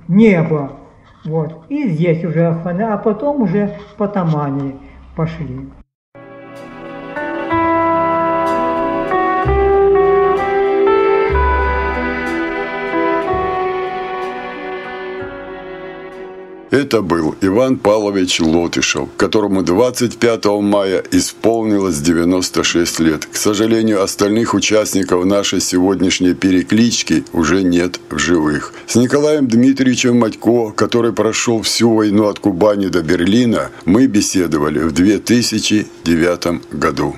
небо. 0.07 0.75
Вот. 1.25 1.64
И 1.69 1.88
здесь 1.88 2.25
уже 2.25 2.47
охраняли, 2.47 2.92
а 2.92 2.99
потом 2.99 3.42
уже 3.42 3.73
по 3.97 4.07
Тамане 4.07 4.76
пошли. 5.16 5.71
Это 16.71 17.03
был 17.03 17.35
Иван 17.41 17.79
Павлович 17.79 18.41
Лотышев, 18.41 19.09
которому 19.17 19.62
25 19.62 20.45
мая 20.62 21.03
исполнилось 21.11 21.99
96 21.99 23.00
лет. 23.00 23.27
К 23.27 23.35
сожалению, 23.35 24.05
остальных 24.05 24.55
участников 24.55 25.25
нашей 25.25 25.61
сегодняшней 25.61 26.35
переклички 26.35 27.25
уже 27.33 27.65
нет 27.65 28.00
в 28.09 28.19
живых. 28.19 28.73
С 28.87 28.95
Николаем 28.95 29.49
Дмитриевичем 29.49 30.19
Матько, 30.19 30.71
который 30.71 31.12
прошел 31.12 31.62
всю 31.62 31.93
войну 31.93 32.29
от 32.29 32.39
Кубани 32.39 32.87
до 32.87 33.03
Берлина, 33.03 33.71
мы 33.85 34.07
беседовали 34.07 34.79
в 34.79 34.93
2009 34.93 36.73
году. 36.73 37.17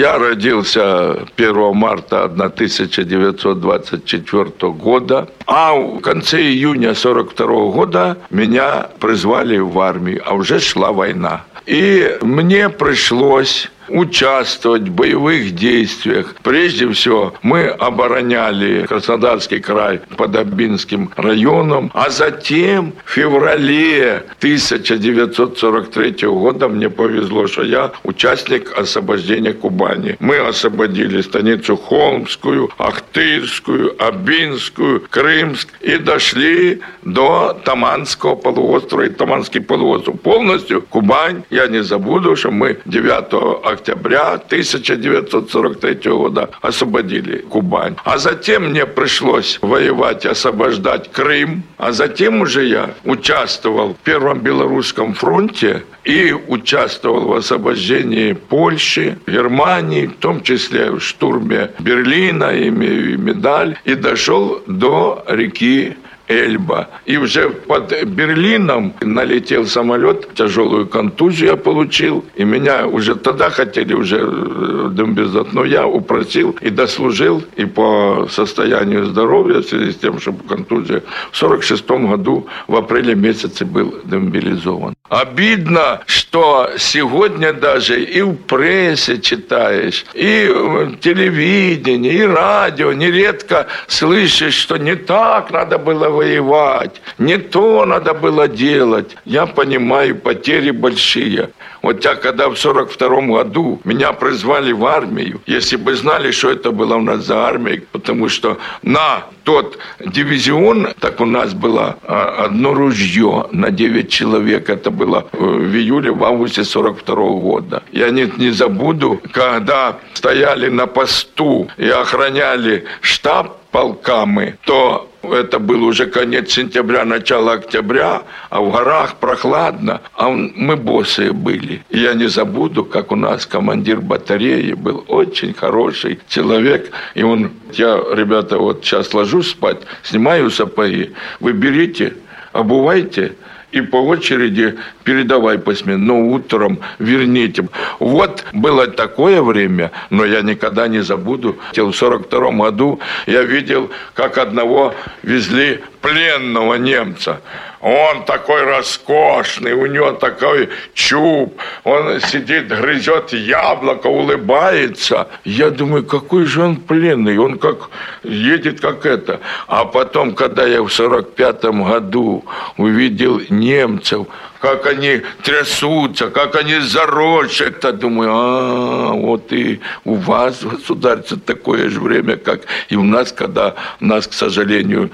Я 0.00 0.18
родился 0.18 1.26
1 1.36 1.76
марта 1.76 2.24
1924 2.24 4.72
года, 4.72 5.28
а 5.46 5.74
в 5.74 6.00
конце 6.00 6.40
июня 6.40 6.92
1942 6.92 7.70
года 7.70 8.16
меня 8.30 8.88
призвали 8.98 9.58
в 9.58 9.78
армию, 9.78 10.22
а 10.24 10.32
уже 10.32 10.58
шла 10.58 10.92
война. 10.92 11.44
И 11.66 12.16
мне 12.22 12.70
пришлось 12.70 13.70
участвовать 13.90 14.82
в 14.82 14.92
боевых 14.92 15.54
действиях. 15.54 16.34
Прежде 16.42 16.88
всего, 16.90 17.34
мы 17.42 17.66
обороняли 17.66 18.86
Краснодарский 18.86 19.60
край 19.60 20.00
под 20.16 20.36
Абинским 20.36 21.10
районом, 21.16 21.90
а 21.94 22.10
затем 22.10 22.92
в 23.04 23.10
феврале 23.10 24.24
1943 24.38 26.28
года 26.28 26.68
мне 26.68 26.88
повезло, 26.88 27.46
что 27.46 27.62
я 27.62 27.92
участник 28.04 28.78
освобождения 28.78 29.52
Кубани. 29.52 30.16
Мы 30.20 30.38
освободили 30.38 31.20
станицу 31.20 31.76
Холмскую, 31.76 32.70
Ахтырскую, 32.78 33.94
Абинскую, 33.98 35.02
Крымск 35.10 35.68
и 35.80 35.96
дошли 35.96 36.80
до 37.02 37.60
Таманского 37.64 38.36
полуострова 38.36 39.02
и 39.02 39.08
Таманский 39.10 39.60
полуостров. 39.60 40.20
Полностью 40.20 40.82
Кубань, 40.82 41.42
я 41.50 41.66
не 41.66 41.82
забуду, 41.82 42.36
что 42.36 42.50
мы 42.50 42.78
9 42.84 43.64
октября 43.64 43.79
октября 43.80 44.34
1943 44.34 46.12
года 46.12 46.50
освободили 46.60 47.38
Кубань. 47.38 47.96
А 48.04 48.18
затем 48.18 48.70
мне 48.70 48.84
пришлось 48.84 49.58
воевать, 49.62 50.26
освобождать 50.26 51.10
Крым. 51.10 51.62
А 51.78 51.92
затем 51.92 52.42
уже 52.42 52.66
я 52.66 52.90
участвовал 53.04 53.94
в 53.94 54.04
Первом 54.04 54.40
Белорусском 54.40 55.14
фронте 55.14 55.82
и 56.04 56.32
участвовал 56.32 57.28
в 57.28 57.32
освобождении 57.34 58.32
Польши, 58.34 59.18
Германии, 59.26 60.06
в 60.06 60.16
том 60.16 60.42
числе 60.42 60.90
в 60.90 61.00
штурме 61.00 61.70
Берлина, 61.78 62.50
имею 62.68 63.18
медаль, 63.18 63.78
и 63.84 63.94
дошел 63.94 64.62
до 64.66 65.24
реки 65.28 65.96
Эльба. 66.30 66.88
И 67.06 67.16
уже 67.16 67.50
под 67.50 68.04
Берлином 68.04 68.94
налетел 69.00 69.66
самолет, 69.66 70.32
тяжелую 70.34 70.86
контузию 70.86 71.50
я 71.50 71.56
получил. 71.56 72.24
И 72.36 72.44
меня 72.44 72.86
уже 72.86 73.16
тогда 73.16 73.50
хотели 73.50 73.94
уже 73.94 74.18
э, 74.22 74.90
дембизать, 74.92 75.52
но 75.52 75.64
я 75.64 75.86
упросил 75.86 76.56
и 76.60 76.70
дослужил. 76.70 77.42
И 77.56 77.64
по 77.64 78.28
состоянию 78.30 79.06
здоровья, 79.06 79.60
в 79.60 79.64
связи 79.64 79.90
с 79.90 79.96
тем, 79.96 80.20
что 80.20 80.32
контузия, 80.32 81.02
в 81.32 81.36
46 81.36 81.90
году 81.90 82.46
в 82.68 82.76
апреле 82.76 83.14
месяце 83.14 83.64
был 83.64 83.94
демобилизован. 84.04 84.94
Обидно, 85.08 86.02
что 86.06 86.70
сегодня 86.78 87.52
даже 87.52 88.00
и 88.00 88.22
в 88.22 88.36
прессе 88.36 89.20
читаешь, 89.20 90.04
и 90.14 90.48
в 90.48 90.98
телевидении, 91.00 92.12
и 92.12 92.22
радио 92.22 92.92
нередко 92.92 93.66
слышишь, 93.88 94.54
что 94.54 94.76
не 94.76 94.94
так 94.94 95.50
надо 95.50 95.78
было 95.78 96.08
воевать, 96.20 97.00
не 97.18 97.38
то 97.38 97.86
надо 97.86 98.12
было 98.12 98.46
делать. 98.48 99.16
Я 99.24 99.46
понимаю, 99.46 100.16
потери 100.16 100.70
большие. 100.70 101.48
Вот 101.82 102.04
я 102.04 102.14
когда 102.14 102.48
в 102.48 102.56
42 102.56 103.20
году 103.22 103.80
меня 103.84 104.12
призвали 104.12 104.72
в 104.72 104.84
армию, 104.84 105.40
если 105.46 105.76
бы 105.76 105.94
знали, 105.94 106.30
что 106.30 106.50
это 106.50 106.72
было 106.72 106.96
у 106.96 107.00
нас 107.00 107.24
за 107.26 107.36
армия, 107.46 107.82
потому 107.92 108.28
что 108.28 108.58
на 108.82 109.24
тот 109.44 109.78
дивизион, 110.00 110.88
так 111.00 111.20
у 111.20 111.24
нас 111.24 111.54
было 111.54 111.96
а, 112.02 112.44
одно 112.44 112.74
ружье 112.74 113.46
на 113.52 113.70
9 113.70 114.10
человек, 114.10 114.68
это 114.68 114.90
было 114.90 115.24
э, 115.32 115.36
в 115.38 115.74
июле, 115.74 116.10
в 116.10 116.22
августе 116.22 116.64
42 116.64 117.14
года. 117.14 117.82
Я 117.92 118.10
не, 118.10 118.30
не 118.36 118.50
забуду, 118.50 119.20
когда 119.32 119.96
стояли 120.12 120.68
на 120.68 120.86
посту 120.86 121.68
и 121.78 121.88
охраняли 121.88 122.84
штаб 123.00 123.56
полками, 123.70 124.58
то 124.64 125.09
это 125.32 125.58
был 125.58 125.84
уже 125.84 126.06
конец 126.06 126.52
сентября, 126.52 127.04
начало 127.04 127.52
октября, 127.52 128.22
а 128.48 128.60
в 128.60 128.70
горах 128.70 129.16
прохладно, 129.16 130.00
а 130.14 130.28
мы 130.30 130.76
босые 130.76 131.32
были. 131.32 131.82
Я 131.90 132.14
не 132.14 132.28
забуду, 132.28 132.84
как 132.84 133.12
у 133.12 133.16
нас 133.16 133.46
командир 133.46 134.00
батареи 134.00 134.72
был 134.72 135.04
очень 135.08 135.54
хороший 135.54 136.20
человек, 136.28 136.90
и 137.14 137.22
он, 137.22 137.50
я, 137.72 138.00
ребята, 138.12 138.58
вот 138.58 138.84
сейчас 138.84 139.14
ложусь 139.14 139.50
спать, 139.50 139.78
снимаю 140.02 140.50
сапоги, 140.50 141.12
вы 141.40 141.52
берите, 141.52 142.14
обувайте, 142.52 143.34
и 143.72 143.80
по 143.80 143.96
очереди 143.96 144.76
передавай 145.04 145.58
посмен, 145.58 146.04
но 146.04 146.20
утром 146.20 146.80
верните. 146.98 147.68
Вот 147.98 148.44
было 148.52 148.86
такое 148.86 149.42
время, 149.42 149.92
но 150.10 150.24
я 150.24 150.42
никогда 150.42 150.88
не 150.88 151.02
забуду. 151.02 151.58
В 151.74 151.92
42 151.92 152.50
году 152.52 153.00
я 153.26 153.42
видел, 153.42 153.90
как 154.14 154.38
одного 154.38 154.94
везли 155.22 155.80
пленного 156.00 156.74
немца. 156.74 157.40
Он 157.80 158.24
такой 158.24 158.62
роскошный, 158.64 159.72
у 159.72 159.86
него 159.86 160.12
такой 160.12 160.68
чуб, 160.92 161.58
он 161.84 162.20
сидит, 162.20 162.68
грызет 162.68 163.32
яблоко, 163.32 164.06
улыбается. 164.08 165.28
Я 165.44 165.70
думаю, 165.70 166.04
какой 166.04 166.44
же 166.44 166.62
он 166.62 166.76
пленный, 166.76 167.38
он 167.38 167.58
как 167.58 167.88
едет 168.22 168.80
как 168.80 169.06
это. 169.06 169.40
А 169.66 169.86
потом, 169.86 170.34
когда 170.34 170.66
я 170.66 170.82
в 170.82 170.90
45 170.90 171.64
году 171.64 172.44
увидел 172.76 173.40
немцев, 173.48 174.26
как 174.60 174.86
они 174.86 175.22
трясутся, 175.42 176.30
как 176.30 176.54
они 176.54 176.78
зарочат. 176.80 177.82
Я 177.82 177.92
думаю, 177.92 178.30
а, 178.32 179.12
вот 179.12 179.52
и 179.52 179.80
у 180.04 180.14
вас, 180.14 180.62
государство, 180.62 181.38
такое 181.38 181.88
же 181.88 182.00
время, 182.00 182.36
как 182.36 182.62
и 182.88 182.96
у 182.96 183.02
нас, 183.02 183.32
когда 183.32 183.74
нас, 184.00 184.26
к 184.26 184.34
сожалению, 184.34 185.10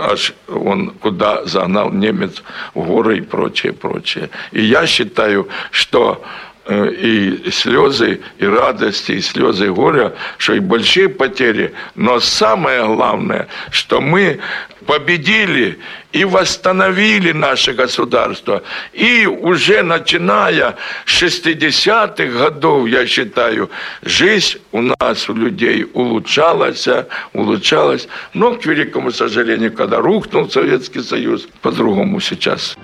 аж 0.00 0.34
он 0.48 0.90
куда 0.90 1.44
загнал 1.44 1.90
немец 1.90 2.42
в 2.74 2.84
горы 2.84 3.18
и 3.18 3.20
прочее, 3.20 3.72
прочее. 3.72 4.30
И 4.52 4.62
я 4.62 4.86
считаю, 4.86 5.48
что 5.70 6.22
и 6.68 7.50
слезы, 7.50 8.20
и 8.38 8.46
радости, 8.46 9.12
и 9.12 9.20
слезы 9.20 9.70
горя, 9.72 10.12
что 10.36 10.54
и 10.54 10.60
большие 10.60 11.08
потери, 11.08 11.72
но 11.94 12.20
самое 12.20 12.84
главное, 12.84 13.48
что 13.70 14.00
мы 14.00 14.38
победили 14.86 15.78
и 16.12 16.24
восстановили 16.24 17.32
наше 17.32 17.72
государство. 17.72 18.62
И 18.92 19.26
уже 19.26 19.82
начиная 19.82 20.76
с 21.04 21.22
60-х 21.22 22.24
годов, 22.38 22.88
я 22.88 23.06
считаю, 23.06 23.70
жизнь 24.02 24.58
у 24.72 24.82
нас, 24.82 25.28
у 25.28 25.34
людей, 25.34 25.86
улучшалась, 25.92 26.88
улучшалась. 27.32 28.08
Но, 28.34 28.54
к 28.54 28.66
великому 28.66 29.10
сожалению, 29.10 29.72
когда 29.72 29.98
рухнул 29.98 30.50
Советский 30.50 31.02
Союз, 31.02 31.48
по-другому 31.60 32.20
сейчас. 32.20 32.76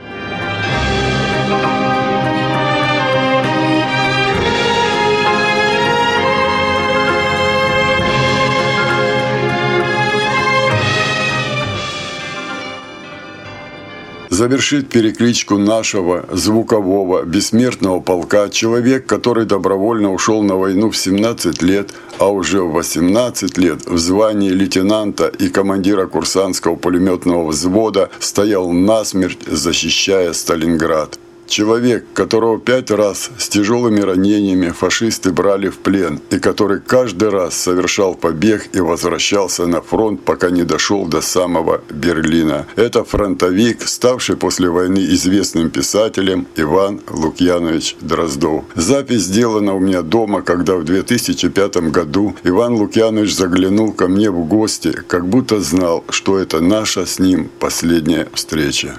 Завершит 14.35 14.89
перекличку 14.89 15.59
нашего 15.59 16.27
звукового 16.33 17.23
бессмертного 17.23 18.01
полка 18.01 18.49
человек, 18.49 19.07
который 19.07 19.47
добровольно 19.47 20.13
ушел 20.13 20.43
на 20.43 20.57
войну 20.57 20.91
в 20.91 20.97
17 20.97 21.63
лет, 21.63 21.95
а 22.19 22.29
уже 22.29 22.63
в 22.63 22.73
18 22.73 23.57
лет 23.59 23.87
в 23.87 23.97
звании 23.99 24.51
лейтенанта 24.51 25.29
и 25.29 25.49
командира 25.49 26.07
курсантского 26.07 26.75
пулеметного 26.75 27.47
взвода 27.47 28.11
стоял 28.19 28.71
насмерть, 28.71 29.39
защищая 29.47 30.33
Сталинград. 30.33 31.19
Человек, 31.47 32.05
которого 32.15 32.59
пять 32.59 32.91
раз 32.91 33.31
с 33.39 33.49
тяжелыми 33.49 34.01
ранениями 34.01 34.71
фашисты 34.71 35.33
брали 35.33 35.69
в 35.69 35.79
плен 35.79 36.21
и 36.31 36.39
который 36.39 36.81
каждый 36.81 37.29
раз 37.29 37.55
совершал 37.55 38.15
побег 38.15 38.69
и 38.73 38.81
возвращался 38.81 39.67
на 39.67 39.81
фронт, 39.81 40.23
пока 40.25 40.51
не 40.51 40.65
дошел 40.65 41.07
до 41.07 41.21
самого 41.21 41.83
Берлина. 41.91 42.67
Это 42.77 43.05
фронтовик, 43.05 43.83
ставший 43.87 44.37
после 44.37 44.69
войны 44.69 44.99
известным 44.99 45.71
писателем 45.71 46.47
Иван 46.57 47.01
Лукьянович 47.09 47.97
Дроздов. 48.01 48.65
Запись 48.75 49.23
сделана 49.23 49.75
у 49.75 49.81
меня 49.81 50.03
дома, 50.03 50.43
когда 50.43 50.77
в 50.77 50.85
2005 50.85 51.77
году 51.91 52.35
Иван 52.45 52.75
Лукьянович 52.75 53.35
заглянул 53.35 53.93
ко 53.93 54.09
мне 54.09 54.31
в 54.31 54.47
гости, 54.47 54.93
как 55.07 55.27
будто 55.27 55.61
знал, 55.61 56.05
что 56.09 56.39
это 56.39 56.61
наша 56.61 57.07
с 57.07 57.19
ним 57.19 57.51
последняя 57.59 58.29
встреча. 58.33 58.99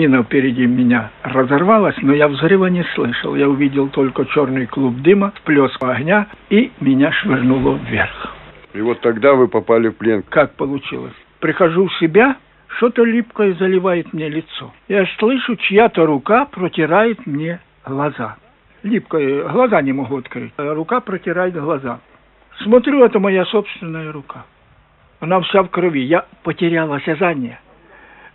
Мина 0.00 0.22
впереди 0.22 0.66
меня 0.66 1.10
разорвалась, 1.22 1.96
но 2.00 2.14
я 2.14 2.26
взрыва 2.26 2.68
не 2.68 2.82
слышал. 2.94 3.36
Я 3.36 3.50
увидел 3.50 3.88
только 3.88 4.24
черный 4.24 4.64
клуб 4.66 4.96
дыма, 5.02 5.34
плеск 5.44 5.76
огня, 5.82 6.26
и 6.48 6.72
меня 6.80 7.12
швырнуло 7.12 7.76
вверх. 7.76 8.34
И 8.72 8.80
вот 8.80 9.00
тогда 9.00 9.34
вы 9.34 9.46
попали 9.46 9.88
в 9.88 9.96
плен. 9.96 10.22
Как 10.26 10.54
получилось? 10.54 11.12
Прихожу 11.40 11.86
в 11.86 11.94
себя, 11.98 12.36
что-то 12.78 13.04
липкое 13.04 13.52
заливает 13.52 14.10
мне 14.14 14.30
лицо. 14.30 14.72
Я 14.88 15.04
слышу, 15.18 15.56
чья-то 15.56 16.06
рука 16.06 16.46
протирает 16.46 17.26
мне 17.26 17.60
глаза. 17.84 18.38
Липкое, 18.82 19.48
глаза 19.50 19.82
не 19.82 19.92
могу 19.92 20.16
открыть. 20.16 20.54
Рука 20.56 21.00
протирает 21.00 21.52
глаза. 21.52 22.00
Смотрю, 22.62 23.04
это 23.04 23.18
моя 23.18 23.44
собственная 23.44 24.10
рука. 24.12 24.46
Она 25.20 25.42
вся 25.42 25.62
в 25.62 25.68
крови. 25.68 26.00
Я 26.00 26.24
потерял 26.42 26.90
осязание 26.90 27.58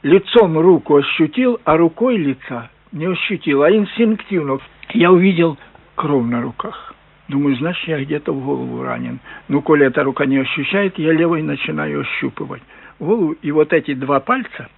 лицом 0.06 0.60
руку 0.60 0.98
ощутил, 0.98 1.60
а 1.64 1.78
рукой 1.78 2.18
лица 2.18 2.70
не 2.92 3.08
ощутил, 3.08 3.64
а 3.64 3.72
инстинктивно. 3.72 4.60
Я 4.94 5.12
увидел 5.12 5.58
кровь 5.96 6.26
на 6.26 6.44
руках. 6.44 6.94
Думаю, 7.28 7.56
значит, 7.56 7.88
я 7.88 8.00
где-то 8.00 8.32
в 8.32 8.46
голову 8.46 8.84
ранен. 8.84 9.20
Ну, 9.48 9.64
коли 9.64 9.88
эта 9.88 10.04
рука 10.04 10.28
не 10.28 10.38
ощущает, 10.38 11.00
я 11.00 11.12
левой 11.12 11.42
начинаю 11.42 12.02
ощупывать 12.02 12.62
голову. 13.00 13.32
И 13.42 13.52
вот 13.52 13.74
эти 13.74 13.96
два 13.96 14.20
пальца 14.20 14.70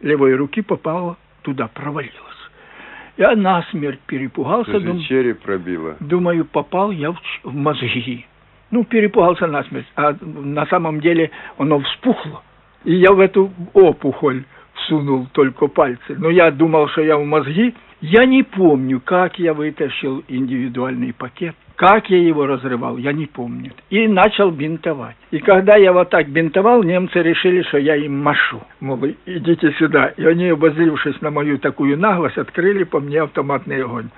левой 0.00 0.36
руки 0.36 0.62
попало 0.62 1.16
туда, 1.42 1.66
провалилось. 1.66 2.14
Я 3.16 3.34
насмерть 3.34 3.98
перепугался. 4.06 4.78
Дум... 4.78 5.00
череп 5.00 5.40
пробило. 5.40 5.96
Думаю, 5.98 6.44
попал 6.44 6.92
я 6.92 7.10
в, 7.10 7.18
в 7.42 7.52
мозги. 7.52 8.24
Ну, 8.70 8.84
перепугался 8.84 9.48
насмерть. 9.48 9.86
А 9.96 10.14
на 10.22 10.66
самом 10.66 11.00
деле 11.00 11.32
оно 11.56 11.80
вспухло. 11.80 12.42
И 12.84 12.94
я 12.94 13.10
в 13.10 13.18
эту 13.18 13.50
опухоль 13.72 14.44
сунул 14.88 15.28
только 15.32 15.68
пальцы. 15.68 16.16
Но 16.16 16.30
я 16.30 16.50
думал, 16.50 16.88
что 16.88 17.02
я 17.02 17.16
в 17.16 17.24
мозги. 17.24 17.74
Я 18.00 18.26
не 18.26 18.42
помню, 18.42 19.00
как 19.04 19.38
я 19.38 19.54
вытащил 19.54 20.22
индивидуальный 20.28 21.12
пакет, 21.12 21.56
как 21.74 22.08
я 22.10 22.18
его 22.18 22.46
разрывал, 22.46 22.96
я 22.96 23.12
не 23.12 23.26
помню. 23.26 23.72
И 23.90 24.06
начал 24.06 24.50
бинтовать. 24.52 25.16
И 25.32 25.40
когда 25.40 25.76
я 25.76 25.92
вот 25.92 26.08
так 26.10 26.28
бинтовал, 26.28 26.84
немцы 26.84 27.20
решили, 27.20 27.62
что 27.62 27.78
я 27.78 27.96
им 27.96 28.22
машу. 28.22 28.62
Мол, 28.80 29.00
идите 29.26 29.72
сюда. 29.78 30.12
И 30.16 30.24
они, 30.24 30.48
обозрившись 30.48 31.20
на 31.20 31.30
мою 31.30 31.58
такую 31.58 31.98
наглость, 31.98 32.38
открыли 32.38 32.84
по 32.84 33.00
мне 33.00 33.20
автоматный 33.22 33.82
огонь. 33.82 34.10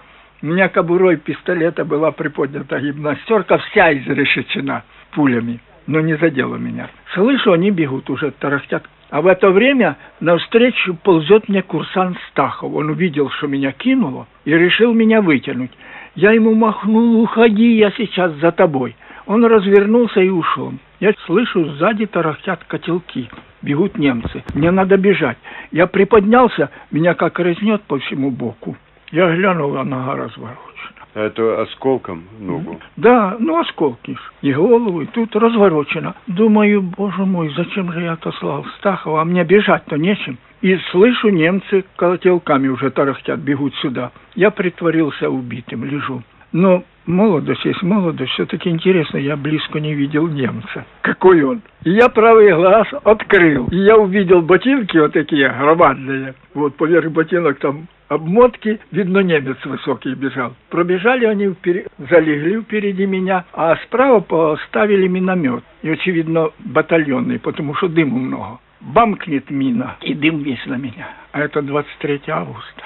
У 0.42 0.46
меня 0.46 0.68
кобурой 0.68 1.16
пистолета 1.16 1.84
была 1.84 2.12
приподнята 2.12 2.80
гимнастерка, 2.80 3.58
вся 3.58 3.92
изрешечена 3.92 4.84
пулями, 5.12 5.60
но 5.86 6.00
не 6.00 6.16
задела 6.16 6.56
меня. 6.56 6.88
Слышу, 7.12 7.52
они 7.52 7.70
бегут 7.70 8.08
уже, 8.08 8.30
тарахтят 8.30 8.84
а 9.10 9.20
в 9.20 9.26
это 9.26 9.50
время 9.50 9.96
навстречу 10.20 10.94
ползет 10.94 11.48
мне 11.48 11.62
курсант 11.62 12.16
Стахов. 12.30 12.72
Он 12.74 12.90
увидел, 12.90 13.28
что 13.30 13.48
меня 13.48 13.72
кинуло, 13.72 14.26
и 14.44 14.52
решил 14.52 14.94
меня 14.94 15.20
вытянуть. 15.20 15.72
Я 16.14 16.32
ему 16.32 16.54
махнул, 16.54 17.20
уходи, 17.22 17.76
я 17.76 17.90
сейчас 17.92 18.32
за 18.34 18.52
тобой. 18.52 18.96
Он 19.26 19.44
развернулся 19.44 20.20
и 20.20 20.28
ушел. 20.28 20.72
Я 21.00 21.12
слышу, 21.26 21.64
сзади 21.72 22.06
тарахтят 22.06 22.64
котелки. 22.64 23.28
Бегут 23.62 23.98
немцы. 23.98 24.42
Мне 24.54 24.70
надо 24.70 24.96
бежать. 24.96 25.38
Я 25.70 25.86
приподнялся, 25.86 26.70
меня 26.90 27.14
как 27.14 27.38
разнет 27.38 27.82
по 27.82 27.98
всему 27.98 28.30
боку. 28.30 28.76
Я 29.10 29.34
глянул, 29.34 29.76
а 29.76 29.84
нога 29.84 30.16
разворот. 30.16 30.69
А 31.14 31.26
это 31.26 31.62
осколком 31.62 32.24
ногу? 32.38 32.80
Да, 32.96 33.36
ну 33.38 33.58
осколки. 33.58 34.16
И 34.42 34.52
голову, 34.52 35.02
и 35.02 35.06
тут 35.06 35.34
разворочено. 35.34 36.14
Думаю, 36.26 36.82
боже 36.82 37.24
мой, 37.24 37.52
зачем 37.56 37.92
же 37.92 38.02
я 38.02 38.12
отослал 38.12 38.64
Стахова, 38.78 39.22
а 39.22 39.24
мне 39.24 39.44
бежать-то 39.44 39.96
нечем. 39.96 40.38
И 40.60 40.76
слышу, 40.90 41.30
немцы 41.30 41.84
колотелками 41.96 42.68
уже 42.68 42.90
тарахтят, 42.90 43.40
бегут 43.40 43.74
сюда. 43.76 44.12
Я 44.34 44.50
притворился 44.50 45.30
убитым, 45.30 45.84
лежу. 45.84 46.22
Но 46.52 46.84
молодость 47.06 47.64
есть 47.64 47.82
молодость, 47.82 48.32
все-таки 48.32 48.68
интересно, 48.68 49.16
я 49.16 49.36
близко 49.36 49.80
не 49.80 49.94
видел 49.94 50.26
немца. 50.26 50.84
Какой 51.00 51.42
он? 51.42 51.62
И 51.84 51.90
я 51.90 52.08
правый 52.08 52.52
глаз 52.52 52.88
открыл. 53.04 53.68
И 53.68 53.76
я 53.76 53.96
увидел 53.96 54.42
ботинки 54.42 54.98
вот 54.98 55.12
такие 55.12 55.48
громадные. 55.48 56.34
Вот 56.54 56.76
поверх 56.76 57.10
ботинок 57.10 57.58
там 57.58 57.88
обмотки, 58.10 58.80
видно, 58.90 59.20
немец 59.20 59.56
высокий 59.64 60.14
бежал. 60.14 60.54
Пробежали 60.68 61.24
они, 61.24 61.48
впер... 61.48 61.86
залегли 61.96 62.60
впереди 62.60 63.06
меня, 63.06 63.44
а 63.52 63.76
справа 63.76 64.20
поставили 64.20 65.06
миномет. 65.06 65.62
И, 65.82 65.88
очевидно, 65.88 66.50
батальонный, 66.58 67.38
потому 67.38 67.74
что 67.76 67.88
дыму 67.88 68.18
много. 68.18 68.58
Бамкнет 68.80 69.50
мина, 69.50 69.96
и 70.02 70.14
дым 70.14 70.42
весь 70.42 70.64
на 70.66 70.74
меня. 70.74 71.08
А 71.32 71.40
это 71.40 71.62
23 71.62 72.22
августа. 72.28 72.82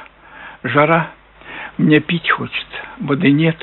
Жара, 0.63 1.11
мне 1.79 2.01
пить 2.01 2.31
хочется, 2.31 2.79
воды 3.01 3.31
нет. 3.33 3.57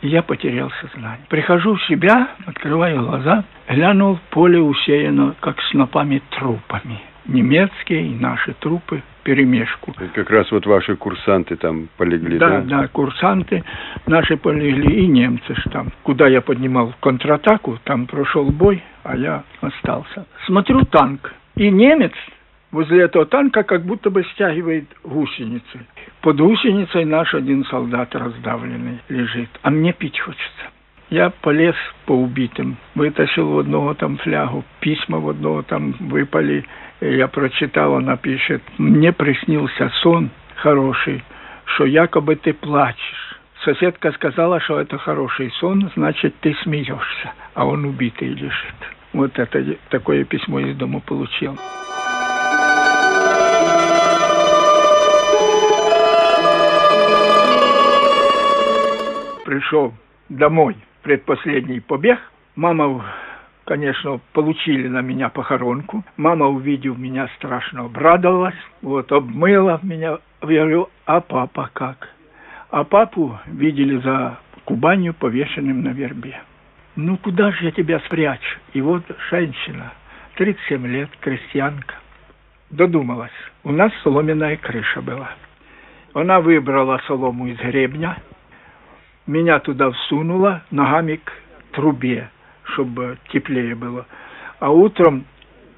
Я 0.00 0.22
потерял 0.22 0.70
сознание. 0.80 1.26
Прихожу 1.28 1.74
в 1.74 1.84
себя, 1.86 2.28
открываю 2.46 3.04
глаза, 3.04 3.44
глянул, 3.68 4.20
поле 4.30 4.60
усеяно, 4.60 5.34
как 5.40 5.60
снопами 5.62 6.22
трупами. 6.30 7.00
Немецкие 7.28 8.06
и 8.06 8.14
наши 8.14 8.54
трупы 8.54 9.02
перемешку. 9.22 9.94
Как 10.14 10.30
раз 10.30 10.50
вот 10.50 10.64
ваши 10.64 10.96
курсанты 10.96 11.56
там 11.56 11.88
полегли, 11.98 12.38
да? 12.38 12.48
Да, 12.48 12.60
да, 12.62 12.88
курсанты 12.88 13.62
наши 14.06 14.38
полегли 14.38 15.04
и 15.04 15.06
немцы 15.06 15.54
ж 15.54 15.62
там. 15.70 15.88
Куда 16.02 16.26
я 16.26 16.40
поднимал 16.40 16.94
контратаку, 17.00 17.78
там 17.84 18.06
прошел 18.06 18.50
бой, 18.50 18.82
а 19.04 19.16
я 19.16 19.44
остался. 19.60 20.26
Смотрю 20.46 20.86
танк, 20.86 21.34
и 21.54 21.70
немец 21.70 22.14
возле 22.70 23.02
этого 23.02 23.26
танка 23.26 23.62
как 23.62 23.84
будто 23.84 24.08
бы 24.08 24.24
стягивает 24.32 24.86
гусеницы. 25.04 25.86
Под 26.22 26.38
гусеницей 26.38 27.04
наш 27.04 27.34
один 27.34 27.64
солдат 27.66 28.14
раздавленный 28.14 29.00
лежит, 29.08 29.50
а 29.62 29.70
мне 29.70 29.92
пить 29.92 30.18
хочется. 30.18 30.70
Я 31.10 31.30
полез 31.30 31.74
по 32.04 32.12
убитым, 32.12 32.76
вытащил 32.94 33.48
в 33.48 33.58
одного 33.58 33.94
там 33.94 34.18
флягу, 34.18 34.62
письма 34.80 35.18
в 35.18 35.30
одного 35.30 35.62
там 35.62 35.92
выпали, 36.00 36.66
я 37.00 37.28
прочитал, 37.28 37.94
она 37.94 38.18
пишет, 38.18 38.62
мне 38.76 39.14
приснился 39.14 39.88
сон 40.02 40.28
хороший, 40.56 41.24
что 41.64 41.86
якобы 41.86 42.36
ты 42.36 42.52
плачешь. 42.52 43.38
Соседка 43.64 44.12
сказала, 44.12 44.60
что 44.60 44.80
это 44.80 44.98
хороший 44.98 45.50
сон, 45.52 45.90
значит, 45.96 46.34
ты 46.40 46.54
смеешься, 46.62 47.32
а 47.54 47.64
он 47.64 47.86
убитый 47.86 48.28
лежит. 48.28 48.74
Вот 49.14 49.38
это 49.38 49.76
такое 49.88 50.24
письмо 50.24 50.60
из 50.60 50.76
дома 50.76 51.00
получил. 51.00 51.58
Пришел 59.46 59.94
домой, 60.28 60.76
предпоследний 61.02 61.80
побег. 61.80 62.18
Мама 62.56 63.04
конечно, 63.68 64.18
получили 64.32 64.88
на 64.88 65.02
меня 65.02 65.28
похоронку. 65.28 66.02
Мама, 66.16 66.46
увидев 66.46 66.96
меня, 66.96 67.28
страшно 67.36 67.84
обрадовалась, 67.84 68.56
вот, 68.80 69.12
обмыла 69.12 69.78
меня. 69.82 70.18
Я 70.40 70.60
говорю, 70.62 70.88
а 71.04 71.20
папа 71.20 71.68
как? 71.74 72.08
А 72.70 72.84
папу 72.84 73.38
видели 73.46 73.98
за 73.98 74.38
Кубанью 74.64 75.12
повешенным 75.12 75.82
на 75.82 75.90
вербе. 75.90 76.40
Ну, 76.96 77.18
куда 77.18 77.52
же 77.52 77.66
я 77.66 77.70
тебя 77.70 78.00
спрячу? 78.00 78.58
И 78.72 78.80
вот 78.80 79.02
женщина, 79.30 79.92
37 80.36 80.86
лет, 80.86 81.10
крестьянка, 81.20 81.96
додумалась. 82.70 83.30
У 83.64 83.72
нас 83.72 83.92
соломенная 84.02 84.56
крыша 84.56 85.02
была. 85.02 85.30
Она 86.14 86.40
выбрала 86.40 87.02
солому 87.06 87.48
из 87.48 87.58
гребня, 87.58 88.16
меня 89.28 89.60
туда 89.60 89.90
всунула 89.92 90.62
ногами 90.70 91.20
к 91.22 91.32
трубе 91.72 92.30
чтобы 92.72 93.18
теплее 93.30 93.74
было. 93.74 94.06
А 94.58 94.70
утром 94.70 95.24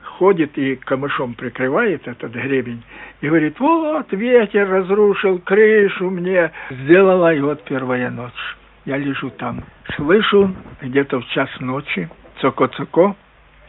ходит 0.02 0.56
и 0.58 0.76
камышом 0.76 1.34
прикрывает 1.34 2.06
этот 2.06 2.32
гребень 2.32 2.82
и 3.20 3.28
говорит, 3.28 3.58
вот 3.58 4.12
ветер 4.12 4.68
разрушил 4.68 5.38
крышу 5.38 6.10
мне, 6.10 6.50
сделала, 6.70 7.32
и 7.34 7.40
вот 7.40 7.64
первая 7.64 8.10
ночь. 8.10 8.56
Я 8.84 8.96
лежу 8.96 9.30
там, 9.30 9.62
слышу 9.96 10.54
где-то 10.80 11.20
в 11.20 11.26
час 11.28 11.48
ночи, 11.60 12.08
цоко-цоко, 12.40 13.14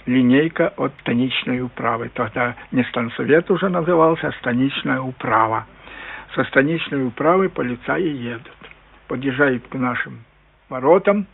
линейка 0.06 0.70
от 0.78 0.94
станичной 1.02 1.62
управы. 1.62 2.10
Тогда 2.14 2.56
не 2.72 2.84
станцовет 2.86 3.52
уже 3.52 3.70
назывался, 3.70 4.30
а 4.30 4.32
станичная 4.34 5.02
управа. 5.02 5.68
Со 6.34 6.44
станичной 6.46 7.06
управы 7.06 7.50
полицаи 7.50 8.08
едут. 8.08 8.61
Подъезжают 9.11 9.67
к 9.69 9.75
нашим 9.75 10.25
воротам, 10.69 11.27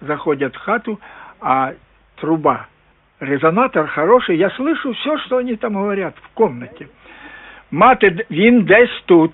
заходят 0.00 0.54
в 0.56 0.58
хату, 0.58 0.98
а 1.40 1.74
труба, 2.16 2.66
резонатор 3.20 3.86
хороший, 3.86 4.36
я 4.36 4.50
слышу 4.50 4.92
все, 4.94 5.18
что 5.18 5.36
они 5.36 5.56
там 5.56 5.74
говорят 5.74 6.14
в 6.22 6.28
комнате. 6.34 6.88
Мати, 7.70 8.26
він 8.30 8.62
десь 8.62 9.02
тут. 9.06 9.32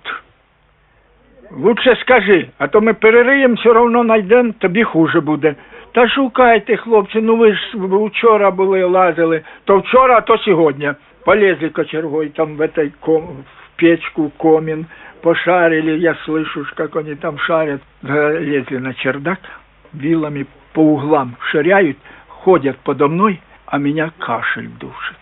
Лучше 1.50 1.96
скажи, 2.00 2.48
а 2.58 2.68
то 2.68 2.80
ми 2.80 2.94
перериємо, 2.94 3.54
все 3.54 3.70
одно 3.70 4.04
знайдемо, 4.04 4.52
тобі 4.58 4.84
хуже 4.84 5.20
буде. 5.20 5.54
Та 5.92 6.08
шукайте, 6.08 6.76
хлопці, 6.76 7.20
ну 7.20 7.36
ви 7.36 7.52
ж 7.52 7.58
вчора 7.74 8.50
були, 8.50 8.84
лазили, 8.84 9.42
то 9.64 9.78
вчора, 9.78 10.16
а 10.16 10.20
то 10.20 10.38
сьогодні. 10.38 10.92
Полезли 11.24 11.68
кочергой 11.68 12.28
там 12.28 12.56
в 12.56 12.60
этой 12.60 12.92
ком, 13.00 13.22
в 13.22 13.76
печку, 13.76 14.30
комин, 14.36 14.86
пошарили, 15.22 15.98
я 15.98 16.14
слышу, 16.24 16.66
как 16.74 16.96
они 16.96 17.14
там 17.14 17.38
шарят. 17.38 17.82
Залезли 18.02 18.78
на 18.78 18.94
чердак, 18.94 19.40
вилами 19.92 20.46
по 20.72 20.80
углам 20.80 21.36
ширяют, 21.50 21.96
ходят 22.28 22.78
подо 22.78 23.08
мной, 23.08 23.40
а 23.66 23.78
меня 23.78 24.12
кашель 24.18 24.68
душит, 24.68 25.16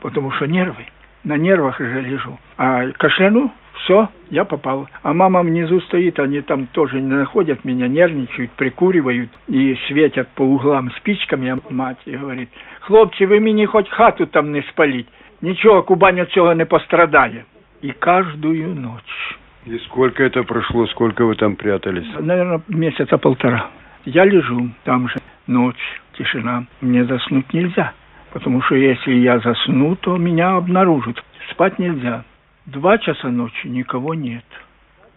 потому 0.00 0.32
что 0.32 0.46
нервы, 0.46 0.86
на 1.22 1.36
нервах 1.36 1.78
же 1.78 2.00
лежу. 2.00 2.38
А 2.56 2.90
кашляну, 2.92 3.52
все, 3.74 4.08
я 4.30 4.44
попал. 4.44 4.88
А 5.02 5.12
мама 5.12 5.42
внизу 5.42 5.80
стоит, 5.82 6.18
они 6.18 6.40
там 6.40 6.66
тоже 6.68 7.00
не 7.00 7.14
находят 7.14 7.64
меня, 7.64 7.86
нервничают, 7.86 8.50
прикуривают 8.52 9.30
и 9.46 9.76
светят 9.86 10.28
по 10.34 10.42
углам 10.42 10.90
спичками. 10.92 11.50
А 11.50 11.72
мать 11.72 11.98
говорит, 12.06 12.48
хлопці, 12.80 13.26
ви 13.26 13.40
мені 13.40 13.66
хоч 13.66 13.88
хату 13.88 14.26
там 14.26 14.52
не 14.52 14.62
спаліть. 14.62 15.08
Нічого, 15.42 15.82
Кубань 15.82 16.20
от 16.20 16.30
цього 16.30 16.54
не 16.54 16.64
пострадає. 16.64 17.44
И 17.82 17.92
каждую 17.98 18.74
ночь. 18.74 19.37
И 19.65 19.77
сколько 19.79 20.23
это 20.23 20.43
прошло, 20.43 20.87
сколько 20.87 21.25
вы 21.25 21.35
там 21.35 21.55
прятались? 21.55 22.07
Наверное, 22.19 22.61
месяца 22.67 23.17
полтора. 23.17 23.69
Я 24.05 24.23
лежу 24.25 24.69
там 24.85 25.09
же, 25.09 25.15
ночь, 25.47 26.01
тишина. 26.13 26.65
Мне 26.81 27.03
заснуть 27.05 27.53
нельзя, 27.53 27.93
потому 28.31 28.61
что 28.61 28.75
если 28.75 29.13
я 29.13 29.39
засну, 29.39 29.95
то 29.97 30.17
меня 30.17 30.55
обнаружат. 30.55 31.21
Спать 31.51 31.77
нельзя. 31.77 32.23
Два 32.65 32.97
часа 32.97 33.29
ночи 33.29 33.67
никого 33.67 34.13
нет. 34.13 34.45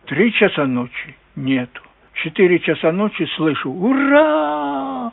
Три 0.07 0.33
часа 0.33 0.67
ночи 0.67 1.17
нету. 1.37 1.83
Четыре 2.15 2.59
часа 2.59 2.93
ночи 2.93 3.29
слышу 3.37 3.71
«Ура!» 3.71 5.13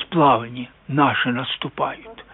Сплавни 0.00 0.68
наши 0.88 1.30
наступают. 1.30 2.24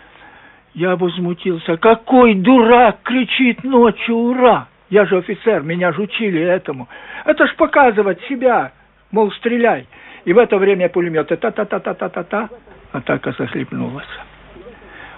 Я 0.74 0.96
возмутился. 0.96 1.76
Какой 1.76 2.34
дурак 2.34 3.02
кричит 3.02 3.64
ночью 3.64 4.16
«Ура!» 4.16 4.68
Я 4.90 5.06
же 5.06 5.16
офицер, 5.16 5.62
меня 5.62 5.92
же 5.92 6.02
учили 6.02 6.40
этому. 6.40 6.88
Это 7.24 7.46
ж 7.46 7.54
показывать 7.54 8.20
себя, 8.22 8.72
мол, 9.12 9.30
стреляй. 9.32 9.86
И 10.24 10.32
в 10.32 10.38
это 10.38 10.58
время 10.58 10.88
пулеметы 10.88 11.36
та-та-та-та-та-та-та. 11.36 12.48
Атака 12.92 13.32
захлебнулась. 13.38 14.08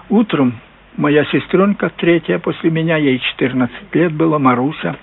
Утром 0.09 0.53
моя 0.95 1.25
сестренка, 1.25 1.89
третья 1.89 2.37
после 2.37 2.69
меня, 2.69 2.97
ей 2.97 3.19
14 3.19 3.95
лет 3.95 4.13
было, 4.13 4.37
Маруся, 4.37 4.95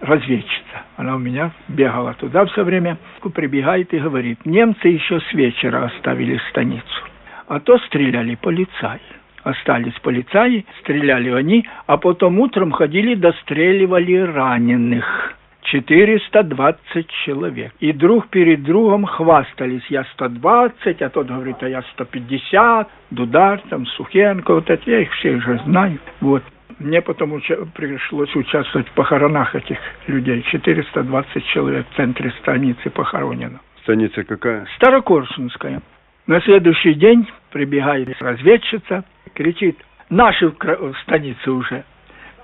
разведчица. 0.00 0.82
Она 0.96 1.14
у 1.14 1.18
меня 1.18 1.52
бегала 1.68 2.14
туда 2.14 2.44
все 2.46 2.64
время, 2.64 2.98
прибегает 3.32 3.94
и 3.94 3.98
говорит, 3.98 4.44
немцы 4.44 4.88
еще 4.88 5.20
с 5.20 5.32
вечера 5.32 5.84
оставили 5.84 6.40
станицу, 6.50 7.04
а 7.46 7.60
то 7.60 7.78
стреляли 7.78 8.34
полицаи. 8.34 9.00
Остались 9.42 9.98
полицаи, 10.02 10.64
стреляли 10.80 11.30
они, 11.30 11.66
а 11.86 11.96
потом 11.96 12.38
утром 12.40 12.72
ходили, 12.72 13.14
достреливали 13.14 14.16
раненых. 14.16 15.34
420 15.62 17.08
человек. 17.24 17.72
И 17.80 17.92
друг 17.92 18.28
перед 18.28 18.62
другом 18.62 19.04
хвастались. 19.04 19.84
Я 19.90 20.04
120, 20.14 21.02
а 21.02 21.08
тот 21.10 21.26
говорит, 21.26 21.56
а 21.60 21.68
я 21.68 21.82
150. 21.94 22.88
Дудар, 23.10 23.60
там, 23.68 23.86
Сухенко, 23.86 24.54
вот 24.54 24.70
эти, 24.70 24.88
я 24.88 25.00
их 25.00 25.12
всех 25.14 25.42
же 25.44 25.60
знаю. 25.66 25.98
Вот. 26.20 26.42
Мне 26.78 27.02
потом 27.02 27.32
уча- 27.32 27.66
пришлось 27.74 28.34
участвовать 28.36 28.88
в 28.88 28.92
похоронах 28.92 29.54
этих 29.54 29.78
людей. 30.06 30.42
420 30.42 31.44
человек 31.46 31.86
в 31.90 31.96
центре 31.96 32.30
станицы 32.40 32.88
похоронено. 32.88 33.60
Станица 33.82 34.22
какая? 34.22 34.66
Старокорсунская. 34.76 35.82
На 36.26 36.40
следующий 36.42 36.94
день 36.94 37.26
прибегает 37.50 38.08
разведчица, 38.20 39.04
кричит, 39.28 39.78
наши 40.10 40.48
в, 40.48 40.94
станице 41.02 41.50
уже. 41.50 41.84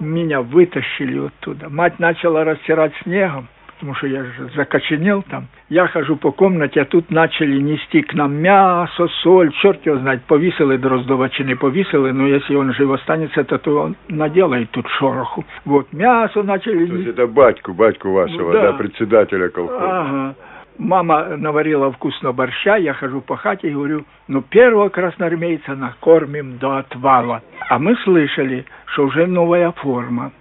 Меня 0.00 0.42
вытащили 0.42 1.26
оттуда. 1.26 1.68
Мать 1.68 1.98
начала 2.00 2.44
растирать 2.44 2.92
снегом, 3.04 3.46
потому 3.74 3.94
что 3.94 4.08
я 4.08 4.24
же 4.24 4.50
закоченел 4.56 5.22
там. 5.22 5.46
Я 5.68 5.86
хожу 5.86 6.16
по 6.16 6.32
комнате, 6.32 6.80
а 6.80 6.84
тут 6.84 7.10
начали 7.10 7.60
нести 7.60 8.02
к 8.02 8.12
нам 8.14 8.34
мясо, 8.34 9.06
соль, 9.22 9.52
черт 9.62 9.86
его 9.86 9.98
знает, 9.98 10.24
повесили 10.24 10.76
Дроздова 10.76 11.28
чи 11.30 11.44
не 11.44 11.54
повесили, 11.54 12.10
но 12.10 12.26
если 12.26 12.56
он 12.56 12.72
жив 12.74 12.90
останется, 12.90 13.44
то, 13.44 13.58
то 13.58 13.82
он 13.82 13.96
наделает 14.08 14.70
тут 14.70 14.88
шороху. 14.88 15.44
Вот, 15.64 15.92
мясо 15.92 16.42
начали 16.42 16.86
То 16.86 16.94
есть 16.96 17.08
это 17.10 17.26
батьку, 17.28 17.72
батьку 17.72 18.10
вашего, 18.10 18.52
Да. 18.52 18.62
да, 18.62 18.72
председателя 18.72 19.48
колхоза. 19.48 20.00
Ага. 20.00 20.34
Мама 20.78 21.36
наварила 21.36 21.92
вкусно 21.92 22.32
борща, 22.32 22.76
я 22.76 22.94
хожу 22.94 23.20
по 23.20 23.36
хате 23.36 23.68
и 23.68 23.72
говорю, 23.72 24.04
ну 24.26 24.42
первого 24.42 24.88
красноармейца 24.88 25.76
накормим 25.76 26.58
до 26.58 26.78
отвала. 26.78 27.42
А 27.68 27.78
мы 27.78 27.96
слышали, 27.98 28.66
что 28.86 29.04
уже 29.04 29.26
новая 29.26 29.70
форма, 29.70 30.32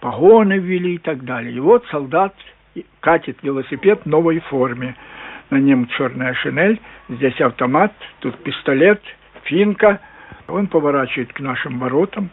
погоны 0.00 0.58
ввели 0.58 0.96
и 0.96 0.98
так 0.98 1.24
далее. 1.24 1.54
И 1.54 1.60
вот 1.60 1.86
солдат 1.86 2.34
катит 2.98 3.38
велосипед 3.42 4.00
в 4.04 4.06
новой 4.06 4.40
форме. 4.40 4.96
На 5.50 5.58
нем 5.58 5.86
черная 5.86 6.34
шинель, 6.34 6.80
здесь 7.08 7.40
автомат, 7.40 7.92
тут 8.20 8.36
пистолет, 8.42 9.00
финка. 9.44 10.00
Он 10.48 10.66
поворачивает 10.66 11.32
к 11.32 11.38
нашим 11.38 11.78
воротам. 11.78 12.28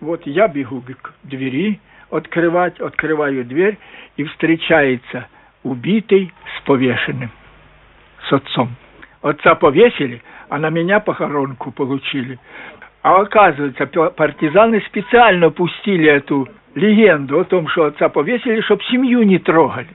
Вот 0.00 0.26
я 0.26 0.48
бегу 0.48 0.80
к 0.80 1.12
двери, 1.24 1.78
открывать, 2.10 2.80
открываю 2.80 3.44
дверь, 3.44 3.76
и 4.16 4.24
встречается 4.24 5.28
убитый 5.64 6.32
с 6.56 6.66
повешенным, 6.66 7.30
с 8.28 8.32
отцом. 8.32 8.70
Отца 9.22 9.54
повесили, 9.54 10.22
а 10.48 10.58
на 10.58 10.70
меня 10.70 11.00
похоронку 11.00 11.72
получили. 11.72 12.38
А 13.02 13.20
оказывается, 13.20 13.86
партизаны 14.16 14.80
специально 14.82 15.50
пустили 15.50 16.08
эту 16.08 16.48
легенду 16.74 17.40
о 17.40 17.44
том, 17.44 17.68
что 17.68 17.86
отца 17.86 18.08
повесили, 18.08 18.60
чтобы 18.62 18.82
семью 18.84 19.22
не 19.22 19.38
трогали. 19.38 19.88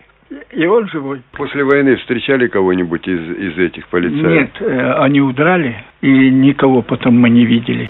И 0.51 0.65
он 0.67 0.88
живой. 0.89 1.21
После 1.32 1.63
войны 1.63 1.95
встречали 1.95 2.47
кого-нибудь 2.47 3.08
из, 3.08 3.19
из 3.19 3.58
этих 3.58 3.88
полицаев? 3.88 4.25
Нет, 4.25 4.51
э, 4.60 4.91
они 4.99 5.21
удрали, 5.21 5.84
и 6.01 6.29
никого 6.29 6.84
потом 6.84 7.19
мы 7.19 7.29
не 7.29 7.45
видели. 7.45 7.89